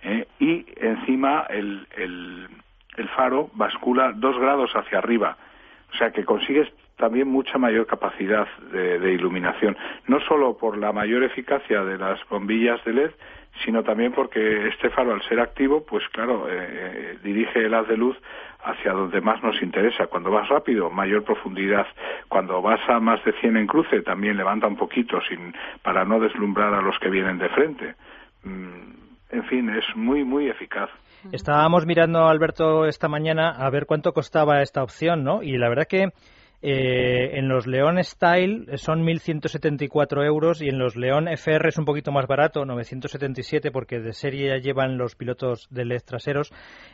[0.02, 0.28] ¿eh?
[0.39, 5.38] y encima el, el faro bascula dos grados hacia arriba,
[5.94, 9.78] o sea que consigues también mucha mayor capacidad de, iluminación,
[10.08, 13.12] no solo por la mayor eficacia de las bombillas de LED,
[13.64, 17.88] sino también porque este faro, al ser activo, pues claro, eh, eh, dirige el haz
[17.88, 18.18] de luz
[18.64, 20.08] hacia donde más nos interesa.
[20.08, 21.86] Cuando vas rápido, mayor profundidad.
[22.28, 25.54] Cuando vas a más de 100 en cruce, también levanta un poquito sin,
[25.84, 27.96] para no deslumbrar a los que vienen de frente.
[28.44, 30.90] Mm, en fin, es muy, muy eficaz.
[31.32, 35.42] Estábamos mirando, Alberto, esta mañana a ver cuánto costaba esta opción, ¿no?
[35.42, 36.10] Y la verdad que
[36.67, 41.86] eh, en los León Style son 1.174 euros y en los León FR es un
[41.86, 46.51] poquito más barato, 977, porque de serie ya llevan los pilotos de LED traseros.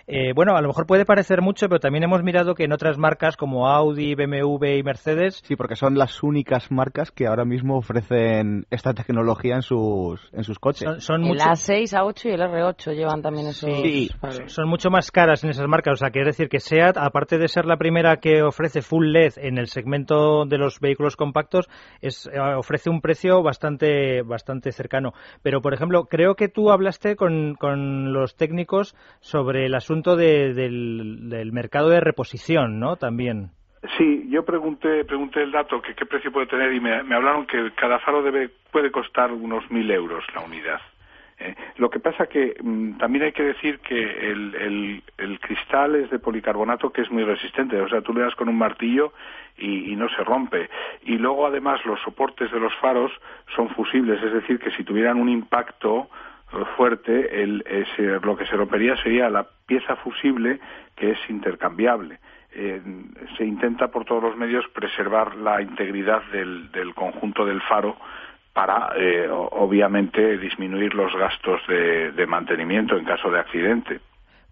[0.07, 2.97] Eh, bueno, a lo mejor puede parecer mucho, pero también hemos mirado que en otras
[2.97, 5.41] marcas como Audi, BMW y Mercedes.
[5.45, 10.43] Sí, porque son las únicas marcas que ahora mismo ofrecen esta tecnología en sus, en
[10.43, 11.01] sus coches.
[11.01, 13.69] Son, el A6, A8 y el R8 llevan también esos.
[13.81, 14.10] Sí,
[14.47, 15.93] son mucho más caras en esas marcas.
[15.93, 19.36] O sea, quiere decir que SEAT, aparte de ser la primera que ofrece full LED
[19.38, 21.69] en el segmento de los vehículos compactos
[22.02, 25.13] es, eh, ofrece un precio bastante, bastante cercano.
[25.43, 31.50] Pero, por ejemplo, creo que tú hablaste con, con los técnicos sobre el asunto del,
[31.52, 32.95] mercado de reposición, ¿no?
[32.95, 33.52] También.
[33.97, 37.71] Sí, yo pregunté, pregunté el dato, que qué precio puede tener, y me, hablaron que
[37.76, 40.80] cada faro debe, puede costar unos mil euros la unidad.
[41.43, 46.10] Eh, lo que pasa que mm, también hay que decir que el, el, cristal es
[46.12, 49.12] de policarbonato que es muy resistente, o sea, tú le das con un martillo
[49.58, 50.69] y, no se rompe.
[51.04, 53.12] Y luego además los soportes de los faros
[53.56, 56.10] son fusibles, es decir, que si tuvieran un impacto
[56.75, 57.63] fuerte, el,
[58.23, 60.60] lo que se rompería sería la pieza fusible
[60.95, 62.19] que es intercambiable.
[62.54, 62.82] Eh,
[63.38, 67.95] se intenta por todos los medios preservar la integridad del conjunto del faro
[68.54, 74.00] para, eh, obviamente, disminuir los gastos de, mantenimiento en caso de accidente.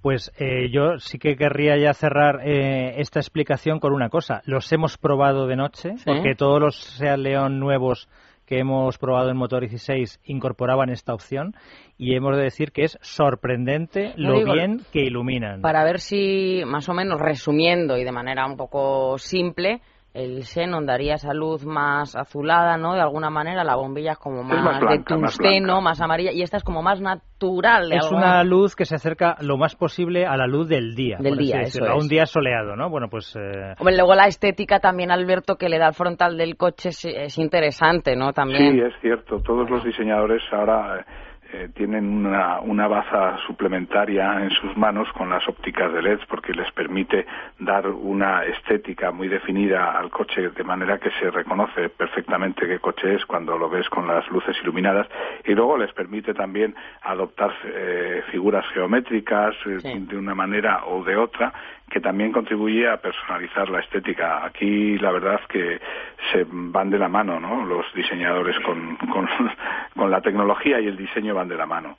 [0.02, 4.42] Pues eh, yo sí que querría ya cerrar eh, esta explicación con una cosa.
[4.46, 8.08] Los hemos probado de noche, porque todos los Seat León nuevos
[8.50, 11.54] que hemos probado en Motor 16 incorporaban esta opción
[12.00, 15.62] y hemos de decir que es sorprendente lo bien que iluminan.
[15.62, 19.82] Para ver si, más o menos resumiendo y de manera un poco simple,
[20.13, 22.93] el xenon daría esa luz más azulada, ¿no?
[22.93, 26.63] De alguna manera, la bombilla es como más, de tungsteno, más, amarilla, y esta es
[26.63, 27.91] como más natural.
[27.93, 31.17] es una luz que se acerca lo más posible a la luz del día.
[31.19, 31.89] Del día, eso es.
[31.89, 32.89] A un día soleado, ¿no?
[32.89, 33.36] Bueno, pues...
[33.36, 33.76] Eh...
[33.78, 38.15] Hombre, luego la estética también, Alberto, que le da al frontal del coche es, interesante,
[38.15, 38.34] ¿no?
[38.34, 38.74] También.
[38.74, 39.39] Sí, es cierto.
[39.41, 41.00] Todos los diseñadores ahora...
[41.00, 41.29] Eh,
[41.74, 46.72] tienen una, una baza suplementaria en sus manos con las ópticas de LED porque les
[46.72, 47.26] permite
[47.60, 53.16] dar una estética muy definida al coche de manera que se reconoce perfectamente qué coche
[53.16, 55.08] es cuando lo ves con las luces iluminadas
[55.46, 61.18] y luego les permite también adoptar eh, figuras geométricas eh, de una manera o de
[61.18, 61.54] otra
[61.89, 64.45] que también contribuye a personalizar la estética.
[64.45, 65.80] Aquí la verdad que
[66.32, 67.65] se van de la mano, ¿no?
[67.65, 68.97] Los diseñadores con,
[69.95, 71.97] con, la tecnología y el diseño van de la mano.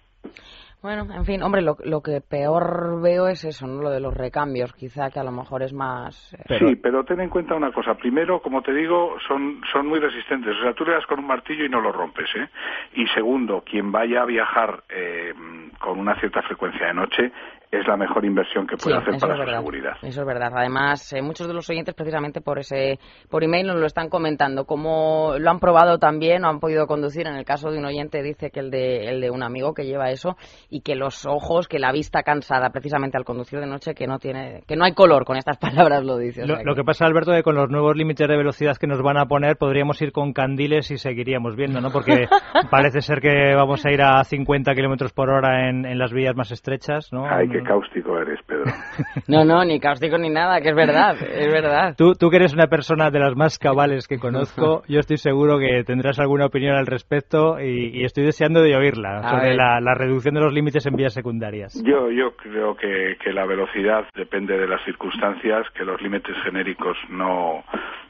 [0.83, 3.83] Bueno, en fin, hombre, lo, lo, que peor veo es eso, ¿no?
[3.83, 6.33] Lo de los recambios, quizá que a lo mejor es más...
[6.49, 7.93] Eh, sí, pero ten en cuenta una cosa.
[7.97, 10.57] Primero, como te digo, son, son muy resistentes.
[10.57, 12.49] O sea, tú le das con un martillo y no lo rompes, ¿eh?
[12.95, 15.35] Y segundo, quien vaya a viajar eh,
[15.79, 17.31] con una cierta frecuencia de noche,
[17.71, 19.93] es la mejor inversión que puede hacer para su seguridad.
[20.03, 20.53] Eso es verdad.
[20.55, 24.65] Además, eh, muchos de los oyentes precisamente por ese por email nos lo están comentando,
[24.65, 27.29] cómo lo han probado también o han podido conducir.
[27.29, 29.85] En el caso de un oyente dice que el de el de un amigo que
[29.85, 30.37] lleva eso
[30.69, 34.19] y que los ojos, que la vista cansada precisamente al conducir de noche que no
[34.19, 36.47] tiene que no hay color con estas palabras lo dice.
[36.47, 36.83] lo, que...
[36.83, 39.57] pasa Alberto es que con los nuevos límites de velocidad que nos van a poner
[39.57, 41.91] podríamos ir con candiles y seguiríamos viendo, ¿no?
[41.91, 42.27] Porque
[42.71, 46.35] parece ser que vamos a ir a 50 kilómetros por hora en, en, las vías
[46.35, 47.27] más estrechas, ¿no?
[47.63, 48.65] Cáustico eres, Pedro.
[49.29, 51.95] no, no, ni cáustico ni nada, que es verdad, es verdad.
[51.97, 55.59] Tú, tú que eres una persona de las más cabales que conozco, yo estoy seguro
[55.59, 60.41] que tendrás alguna opinión al respecto y, estoy deseando de oírla sobre la, reducción de
[60.41, 61.81] los límites en vías secundarias.
[61.85, 66.97] Yo, yo creo que, que la velocidad depende de las circunstancias, que los límites genéricos
[67.11, 67.63] no,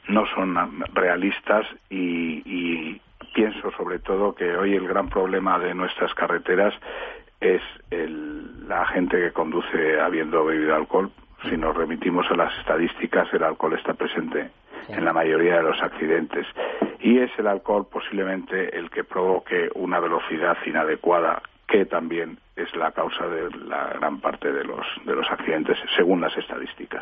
[0.07, 0.55] no son
[0.93, 3.01] realistas y, y
[3.33, 6.73] pienso sobre todo que hoy el gran problema de nuestras carreteras
[7.41, 7.61] es
[8.67, 11.11] la gente que conduce habiendo bebido alcohol.
[11.49, 14.51] Si nos remitimos a las estadísticas, el alcohol está presente
[14.87, 16.45] en la mayoría de los accidentes
[16.99, 22.91] y es el alcohol posiblemente el que provoque una velocidad inadecuada que también es la
[22.91, 27.01] causa de la gran parte de los de los accidentes según las estadísticas.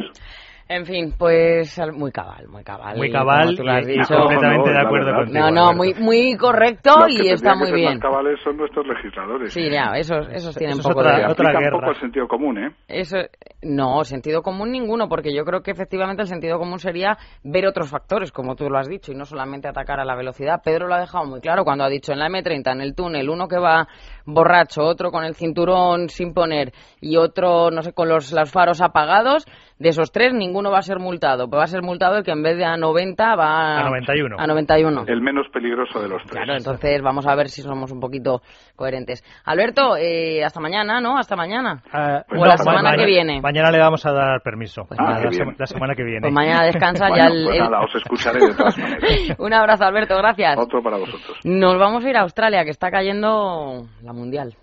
[0.71, 2.95] En fin, pues muy cabal, muy cabal.
[2.95, 4.15] Muy cabal, y, has dicho.
[4.15, 5.39] completamente de acuerdo contigo.
[5.39, 7.93] No, no, muy, muy correcto y está muy bien.
[7.93, 9.51] Los cabales son nuestros legisladores.
[9.51, 11.25] Sí, ya, esos, esos tienen poco otra, de...
[11.25, 11.79] Otra guerra.
[11.79, 12.71] poco el sentido común, ¿eh?
[12.87, 13.17] Eso,
[13.63, 17.89] no, sentido común ninguno, porque yo creo que efectivamente el sentido común sería ver otros
[17.89, 20.61] factores, como tú lo has dicho, y no solamente atacar a la velocidad.
[20.63, 23.27] Pedro lo ha dejado muy claro cuando ha dicho en la M30, en el túnel,
[23.27, 23.87] uno que va
[24.23, 26.71] borracho, otro con el cinturón sin poner
[27.01, 29.45] y otro, no sé, con los, los faros apagados,
[29.79, 31.49] de esos tres ninguno va a ser multado.
[31.49, 34.35] Pues va a ser multado el que en vez de a 90 va a 91.
[34.37, 35.03] A 91.
[35.07, 36.43] El menos peligroso de los tres.
[36.43, 38.41] Claro, entonces vamos a ver si somos un poquito
[38.75, 39.23] coherentes.
[39.45, 41.17] Alberto, eh, hasta mañana, ¿no?
[41.17, 41.81] Hasta mañana.
[41.93, 43.41] Ah, o la semana que viene.
[43.41, 44.83] Mañana le vamos a dar permiso.
[44.85, 46.21] Pues la, semana que viene.
[46.21, 49.35] Pues mañana descansa ya el, pues nada, os escucharé de todas maneras.
[49.39, 50.57] un abrazo, Alberto, gracias.
[50.57, 51.37] Otro para vosotros.
[51.45, 54.55] Nos vamos a ir a Australia, que está cayendo la mundial.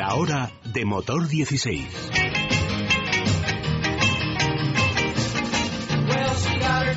[0.00, 2.10] La hora de motor 16.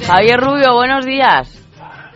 [0.07, 1.51] Javier Rubio, buenos días.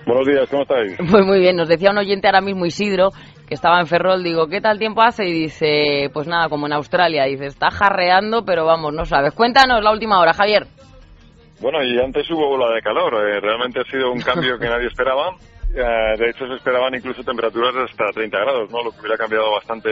[0.06, 0.96] Buenos días, ¿cómo estáis?
[1.12, 3.10] Pues muy bien, nos decía un oyente ahora mismo Isidro,
[3.50, 5.26] que estaba en Ferrol, digo, ¿qué tal tiempo hace?
[5.26, 9.34] Y dice, pues nada, como en Australia, dice, está jarreando, pero vamos, no sabes.
[9.34, 10.68] Cuéntanos la última hora, Javier.
[11.60, 14.88] Bueno, y antes hubo ola de calor, eh, realmente ha sido un cambio que nadie
[14.88, 15.36] esperaba
[15.76, 18.84] Eh, de hecho, se esperaban incluso temperaturas hasta 30 grados, ¿no?
[18.84, 19.90] Lo que hubiera cambiado bastante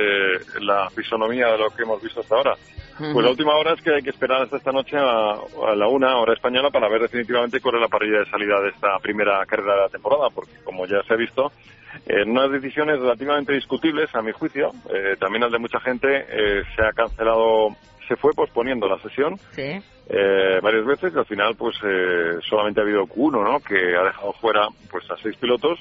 [0.62, 2.56] la fisonomía de lo que hemos visto hasta ahora.
[2.98, 5.36] Pues la última hora es que hay que esperar hasta esta noche a,
[5.76, 9.00] la una hora española para ver definitivamente cuál es la parrilla de salida de esta
[9.00, 11.52] primera carrera de la temporada, porque como ya se ha visto,
[12.06, 16.64] en unas decisiones relativamente discutibles, a mi juicio, eh, también al de mucha gente, eh,
[16.74, 17.76] se ha cancelado,
[18.08, 19.36] se fue posponiendo la sesión
[20.08, 21.76] eh, varias veces y al final pues
[22.48, 23.60] solamente ha habido uno, ¿no?
[23.60, 25.80] Que ha dejado fuera pues a seis pilotos,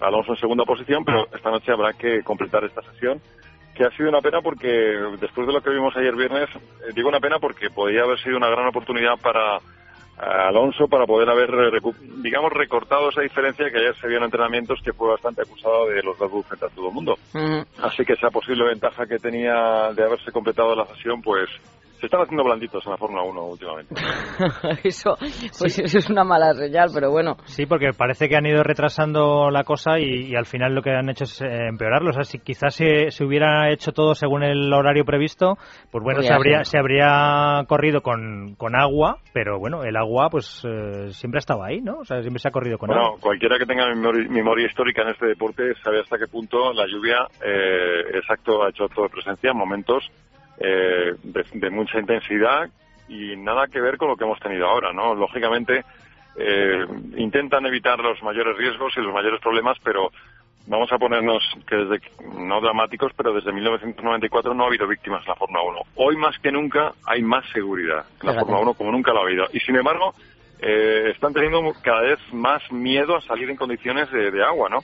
[0.00, 3.20] Alonso en segunda posición, pero esta noche habrá que completar esta sesión
[3.74, 4.68] que ha sido una pena porque
[5.20, 6.48] después de lo que vimos ayer viernes,
[6.94, 9.58] digo una pena porque podría haber sido una gran oportunidad para
[10.20, 11.50] Alonso para poder haber,
[12.22, 16.02] digamos, recortado esa diferencia que ayer se vio en entrenamientos que fue bastante acusado de
[16.02, 17.18] los dos frente a todo el mundo.
[17.82, 21.48] Así que esa posible ventaja que tenía de haberse completado la sesión, pues
[22.00, 23.94] se están haciendo blanditos en la Fórmula 1 últimamente.
[24.84, 25.16] eso,
[25.58, 27.36] pues eso es una mala señal, pero bueno.
[27.44, 31.10] Sí, porque parece que han ido retrasando la cosa y, al final lo que han
[31.10, 32.10] hecho es eh, empeorarlo.
[32.10, 35.58] O sea, si quizás se, se, hubiera hecho todo según el horario previsto,
[35.90, 40.64] pues bueno, se habría, se habría corrido con, con agua, pero bueno, el agua pues
[40.64, 41.98] eh, siempre ha estado ahí, ¿no?
[41.98, 43.10] O sea, siempre se ha corrido con bueno, agua.
[43.12, 47.26] Bueno, cualquiera que tenga memoria, histórica en este deporte sabe hasta qué punto la lluvia,
[47.44, 50.10] eh, exacto, ha hecho todo presencia en momentos
[50.60, 52.68] eh, de, mucha intensidad
[53.08, 55.14] y nada que ver con lo que hemos tenido ahora, ¿no?
[55.14, 55.84] Lógicamente
[56.36, 56.84] eh,
[57.16, 60.12] intentan evitar los mayores riesgos y los mayores problemas, pero
[60.66, 62.00] vamos a ponernos que desde
[62.36, 65.80] no dramáticos, pero desde 1994 no ha habido víctimas en la Fórmula 1.
[65.96, 69.24] Hoy más que nunca hay más seguridad en la Fórmula 1 como nunca lo ha
[69.24, 69.46] habido.
[69.52, 70.14] Y sin embargo,
[70.60, 74.80] eh, están teniendo cada vez más miedo a salir en condiciones de agua, ¿no?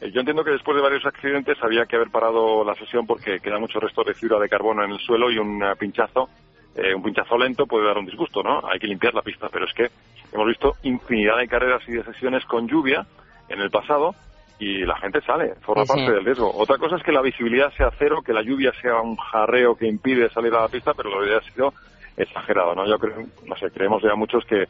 [0.00, 3.40] Eh, yo entiendo que después de varios accidentes había que haber parado la sesión porque
[3.40, 6.28] queda mucho resto de fibra de carbono en el suelo y un pinchazo,
[6.74, 8.60] eh, un pinchazo lento puede dar un disgusto, ¿no?
[8.70, 9.88] Hay que limpiar la pista, pero es que
[10.32, 13.06] hemos visto infinidad de carreras y de sesiones con lluvia
[13.48, 14.14] en el pasado
[14.58, 16.50] y la gente sale, forma parte del riesgo.
[16.54, 19.86] Otra cosa es que la visibilidad sea cero, que la lluvia sea un jarreo que
[19.86, 21.72] impide salir a la pista, pero lo habría sido
[22.16, 22.86] exagerado, ¿no?
[22.86, 24.66] Yo creo, no sé, creemos ya muchos que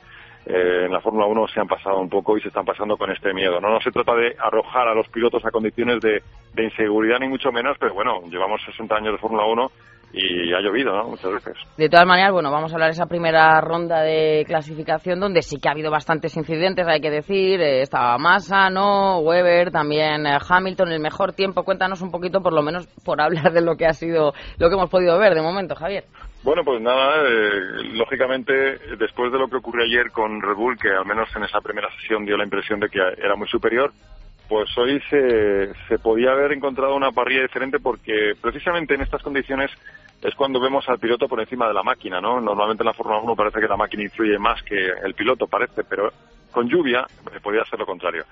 [0.47, 3.11] eh, en la Fórmula 1 se han pasado un poco y se están pasando con
[3.11, 3.61] este miedo.
[3.61, 6.23] No, no se trata de arrojar a los pilotos a condiciones de,
[6.57, 9.71] inseguridad ni mucho menos, pero bueno, llevamos 60 años de Fórmula 1
[10.19, 11.11] y ha llovido, ¿no?
[11.11, 11.55] Muchas veces.
[11.77, 15.59] De todas maneras, bueno, vamos a hablar de esa primera ronda de clasificación donde sí
[15.61, 17.61] que ha habido bastantes incidentes, hay que decir.
[17.61, 19.19] Eh, estaba Massa, ¿no?
[19.19, 21.65] Weber, también eh, Hamilton, el mejor tiempo.
[21.65, 24.75] Cuéntanos un poquito, por lo menos, por hablar de lo que ha sido, lo que
[24.75, 26.05] hemos podido ver de momento, Javier.
[26.43, 30.89] Bueno, pues nada, eh, lógicamente, después de lo que ocurrió ayer con Red Bull, que
[30.89, 33.93] al menos en esa primera sesión dio la impresión de que era muy superior,
[34.49, 39.71] pues hoy se, se podía haber encontrado una parrilla diferente porque precisamente en estas condiciones
[40.23, 42.41] es cuando vemos al piloto por encima de la máquina, ¿no?
[42.41, 45.85] Normalmente en la Fórmula 1 parece que la máquina influye más que el piloto, parece,
[45.85, 46.13] pero
[46.51, 48.25] con lluvia eh, podía ser lo contrario.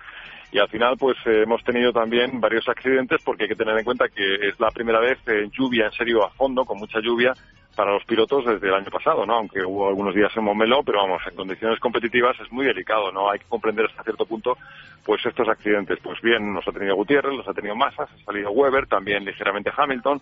[0.51, 3.85] Y al final, pues eh, hemos tenido también varios accidentes porque hay que tener en
[3.85, 7.35] cuenta que es la primera vez en lluvia, en serio, a fondo, con mucha lluvia,
[7.75, 9.35] para los pilotos desde el año pasado, ¿no?
[9.35, 13.31] Aunque hubo algunos días en Momelo, pero vamos, en condiciones competitivas es muy delicado, ¿no?
[13.31, 14.57] Hay que comprender hasta cierto punto,
[15.05, 15.99] pues estos accidentes.
[16.03, 19.73] Pues bien, los ha tenido Gutiérrez, los ha tenido Massa, ha salido Weber, también ligeramente
[19.77, 20.21] Hamilton.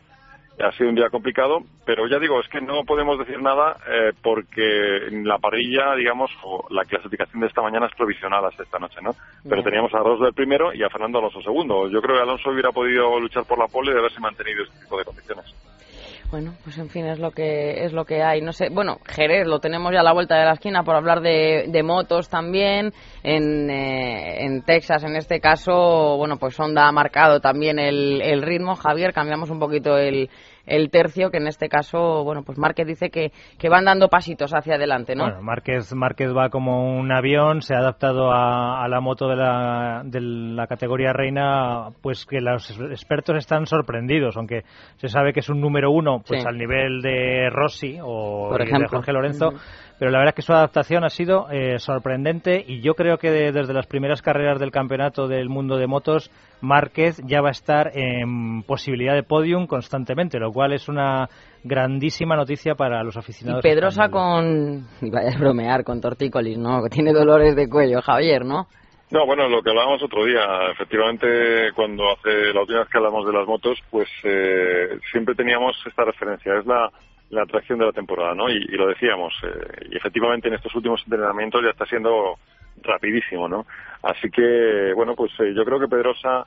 [0.61, 4.13] Ha sido un día complicado, pero ya digo, es que no podemos decir nada eh,
[4.23, 9.01] porque la parrilla, digamos, o la clasificación de esta mañana es provisional hasta esta noche,
[9.03, 9.15] ¿no?
[9.49, 11.89] Pero teníamos a Alonso del primero y a Fernando Alonso segundo.
[11.89, 14.99] Yo creo que Alonso hubiera podido luchar por la pole de haberse mantenido este tipo
[14.99, 15.72] de condiciones.
[16.33, 18.41] Bueno, pues en fin, es lo que es lo que hay.
[18.41, 21.21] No sé, bueno, Jerez lo tenemos ya a la vuelta de la esquina por hablar
[21.21, 22.91] de, de motos también.
[23.23, 28.41] En, eh, en Texas, en este caso, bueno, pues Honda ha marcado también el, el
[28.41, 28.77] ritmo.
[28.77, 30.31] Javier, cambiamos un poquito el,
[30.67, 34.53] el tercio, que en este caso, bueno, pues Márquez dice que, que van dando pasitos
[34.55, 35.25] hacia adelante, ¿no?
[35.25, 39.37] Bueno, Márquez, Márquez va como un avión, se ha adaptado a, a la moto de
[39.37, 44.63] la, de la categoría reina, pues que los expertos están sorprendidos, aunque
[44.97, 49.13] se sabe que es un número uno, pues al nivel de Rossi o de Jorge
[49.13, 49.55] Lorenzo
[50.03, 53.31] pero la verdad es que su adaptación ha sido eh, sorprendente y yo creo que
[53.31, 56.29] desde las primeras carreras del campeonato del mundo de motos,
[56.61, 61.29] Márquez ya va a estar en posibilidad de podium constantemente, lo cual es una
[61.63, 63.65] grandísima noticia para los aficionados.
[63.65, 66.83] Y Pedrosa con, y vaya a bromear, con tortícolis, ¿no?
[66.83, 68.67] Que tiene dolores de cuello, Javier, ¿no?
[69.13, 73.27] No, bueno, lo que hablábamos otro día, efectivamente, cuando hace la última vez que hablamos
[73.27, 76.57] de las motos, pues eh, siempre teníamos esta referencia.
[76.59, 76.91] Es la,
[77.29, 78.49] la atracción de la temporada, ¿no?
[78.49, 82.39] Y, lo decíamos, eh, y efectivamente en estos últimos entrenamientos ya está siendo
[82.83, 83.67] rapidísimo, ¿no?
[84.03, 86.47] Así que, bueno, pues eh, yo creo que Pedrosa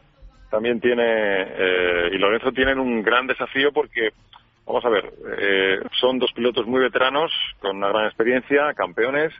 [0.49, 4.09] también tiene, eh, y Lorenzo tienen un gran desafío porque,
[4.65, 5.13] vamos a ver,
[6.01, 9.31] son dos pilotos muy veteranos, con una gran experiencia, campeones,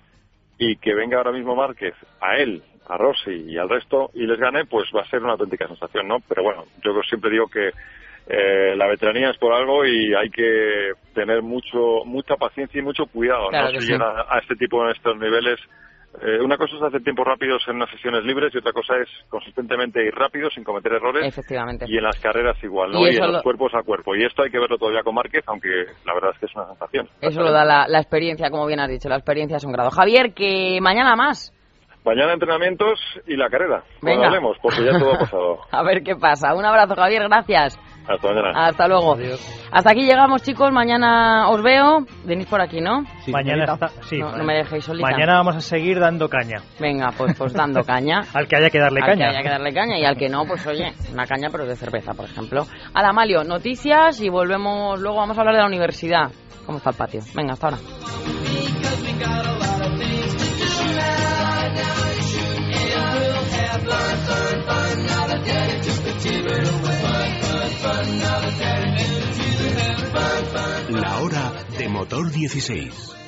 [0.58, 4.40] y que venga ahora mismo Márquez a él a Rossi y al resto y les
[4.40, 6.18] gane, pues va a ser una auténtica sensación, ¿no?
[6.28, 7.72] Pero bueno, yo siempre digo que
[8.28, 13.06] eh, la veteranía es por algo y hay que tener mucho mucha paciencia y mucho
[13.06, 13.70] cuidado, ¿no?
[13.80, 15.60] Si llega a este tipo de estos niveles
[16.22, 19.10] eh, una cosa es hacer tiempos rápidos en unas sesiones libres y otra cosa es
[19.30, 21.26] consistentemente ir rápido sin cometer errores.
[21.26, 21.86] Efectivamente.
[21.88, 23.00] Y en las carreras igual, ¿no?
[23.00, 24.16] Y, en los cuerpos a cuerpo.
[24.16, 25.70] Y esto hay que verlo todavía con Márquez, aunque
[26.06, 27.10] la verdad es que es una sensación.
[27.22, 29.10] Eso lo da la, experiencia, como bien has dicho.
[29.10, 29.92] La experiencia es un grado.
[29.92, 31.52] Javier, que mañana más.
[32.06, 33.84] Mañana entrenamientos y la carrera.
[34.02, 34.28] Venga.
[34.28, 35.60] hablemos, porque ya todo ha pasado.
[35.72, 36.54] a ver qué pasa.
[36.54, 37.24] Un abrazo, Javier.
[37.28, 37.80] Gracias.
[38.08, 38.52] Hasta mañana.
[38.68, 39.18] Hasta luego.
[39.72, 40.72] Hasta aquí llegamos, chicos.
[40.72, 42.06] Mañana os veo.
[42.24, 43.04] Venís por aquí, ¿no?
[43.24, 45.10] Sí, mañana está, sí, no, me dejéis solita.
[45.10, 46.62] Mañana vamos a seguir dando caña.
[46.80, 48.22] Venga, pues, pues dando caña.
[48.34, 49.12] al que haya que darle caña.
[49.12, 51.66] Al que haya que darle caña y al que no, pues oye, una caña pero
[51.66, 52.66] de cerveza, por ejemplo.
[52.94, 55.18] la Malio, noticias y volvemos luego.
[55.18, 56.32] Vamos a hablar de la universidad.
[56.66, 57.22] ¿Cómo está el patio?
[57.36, 57.78] Venga, hasta ahora.
[70.90, 73.25] La hora de motor 16.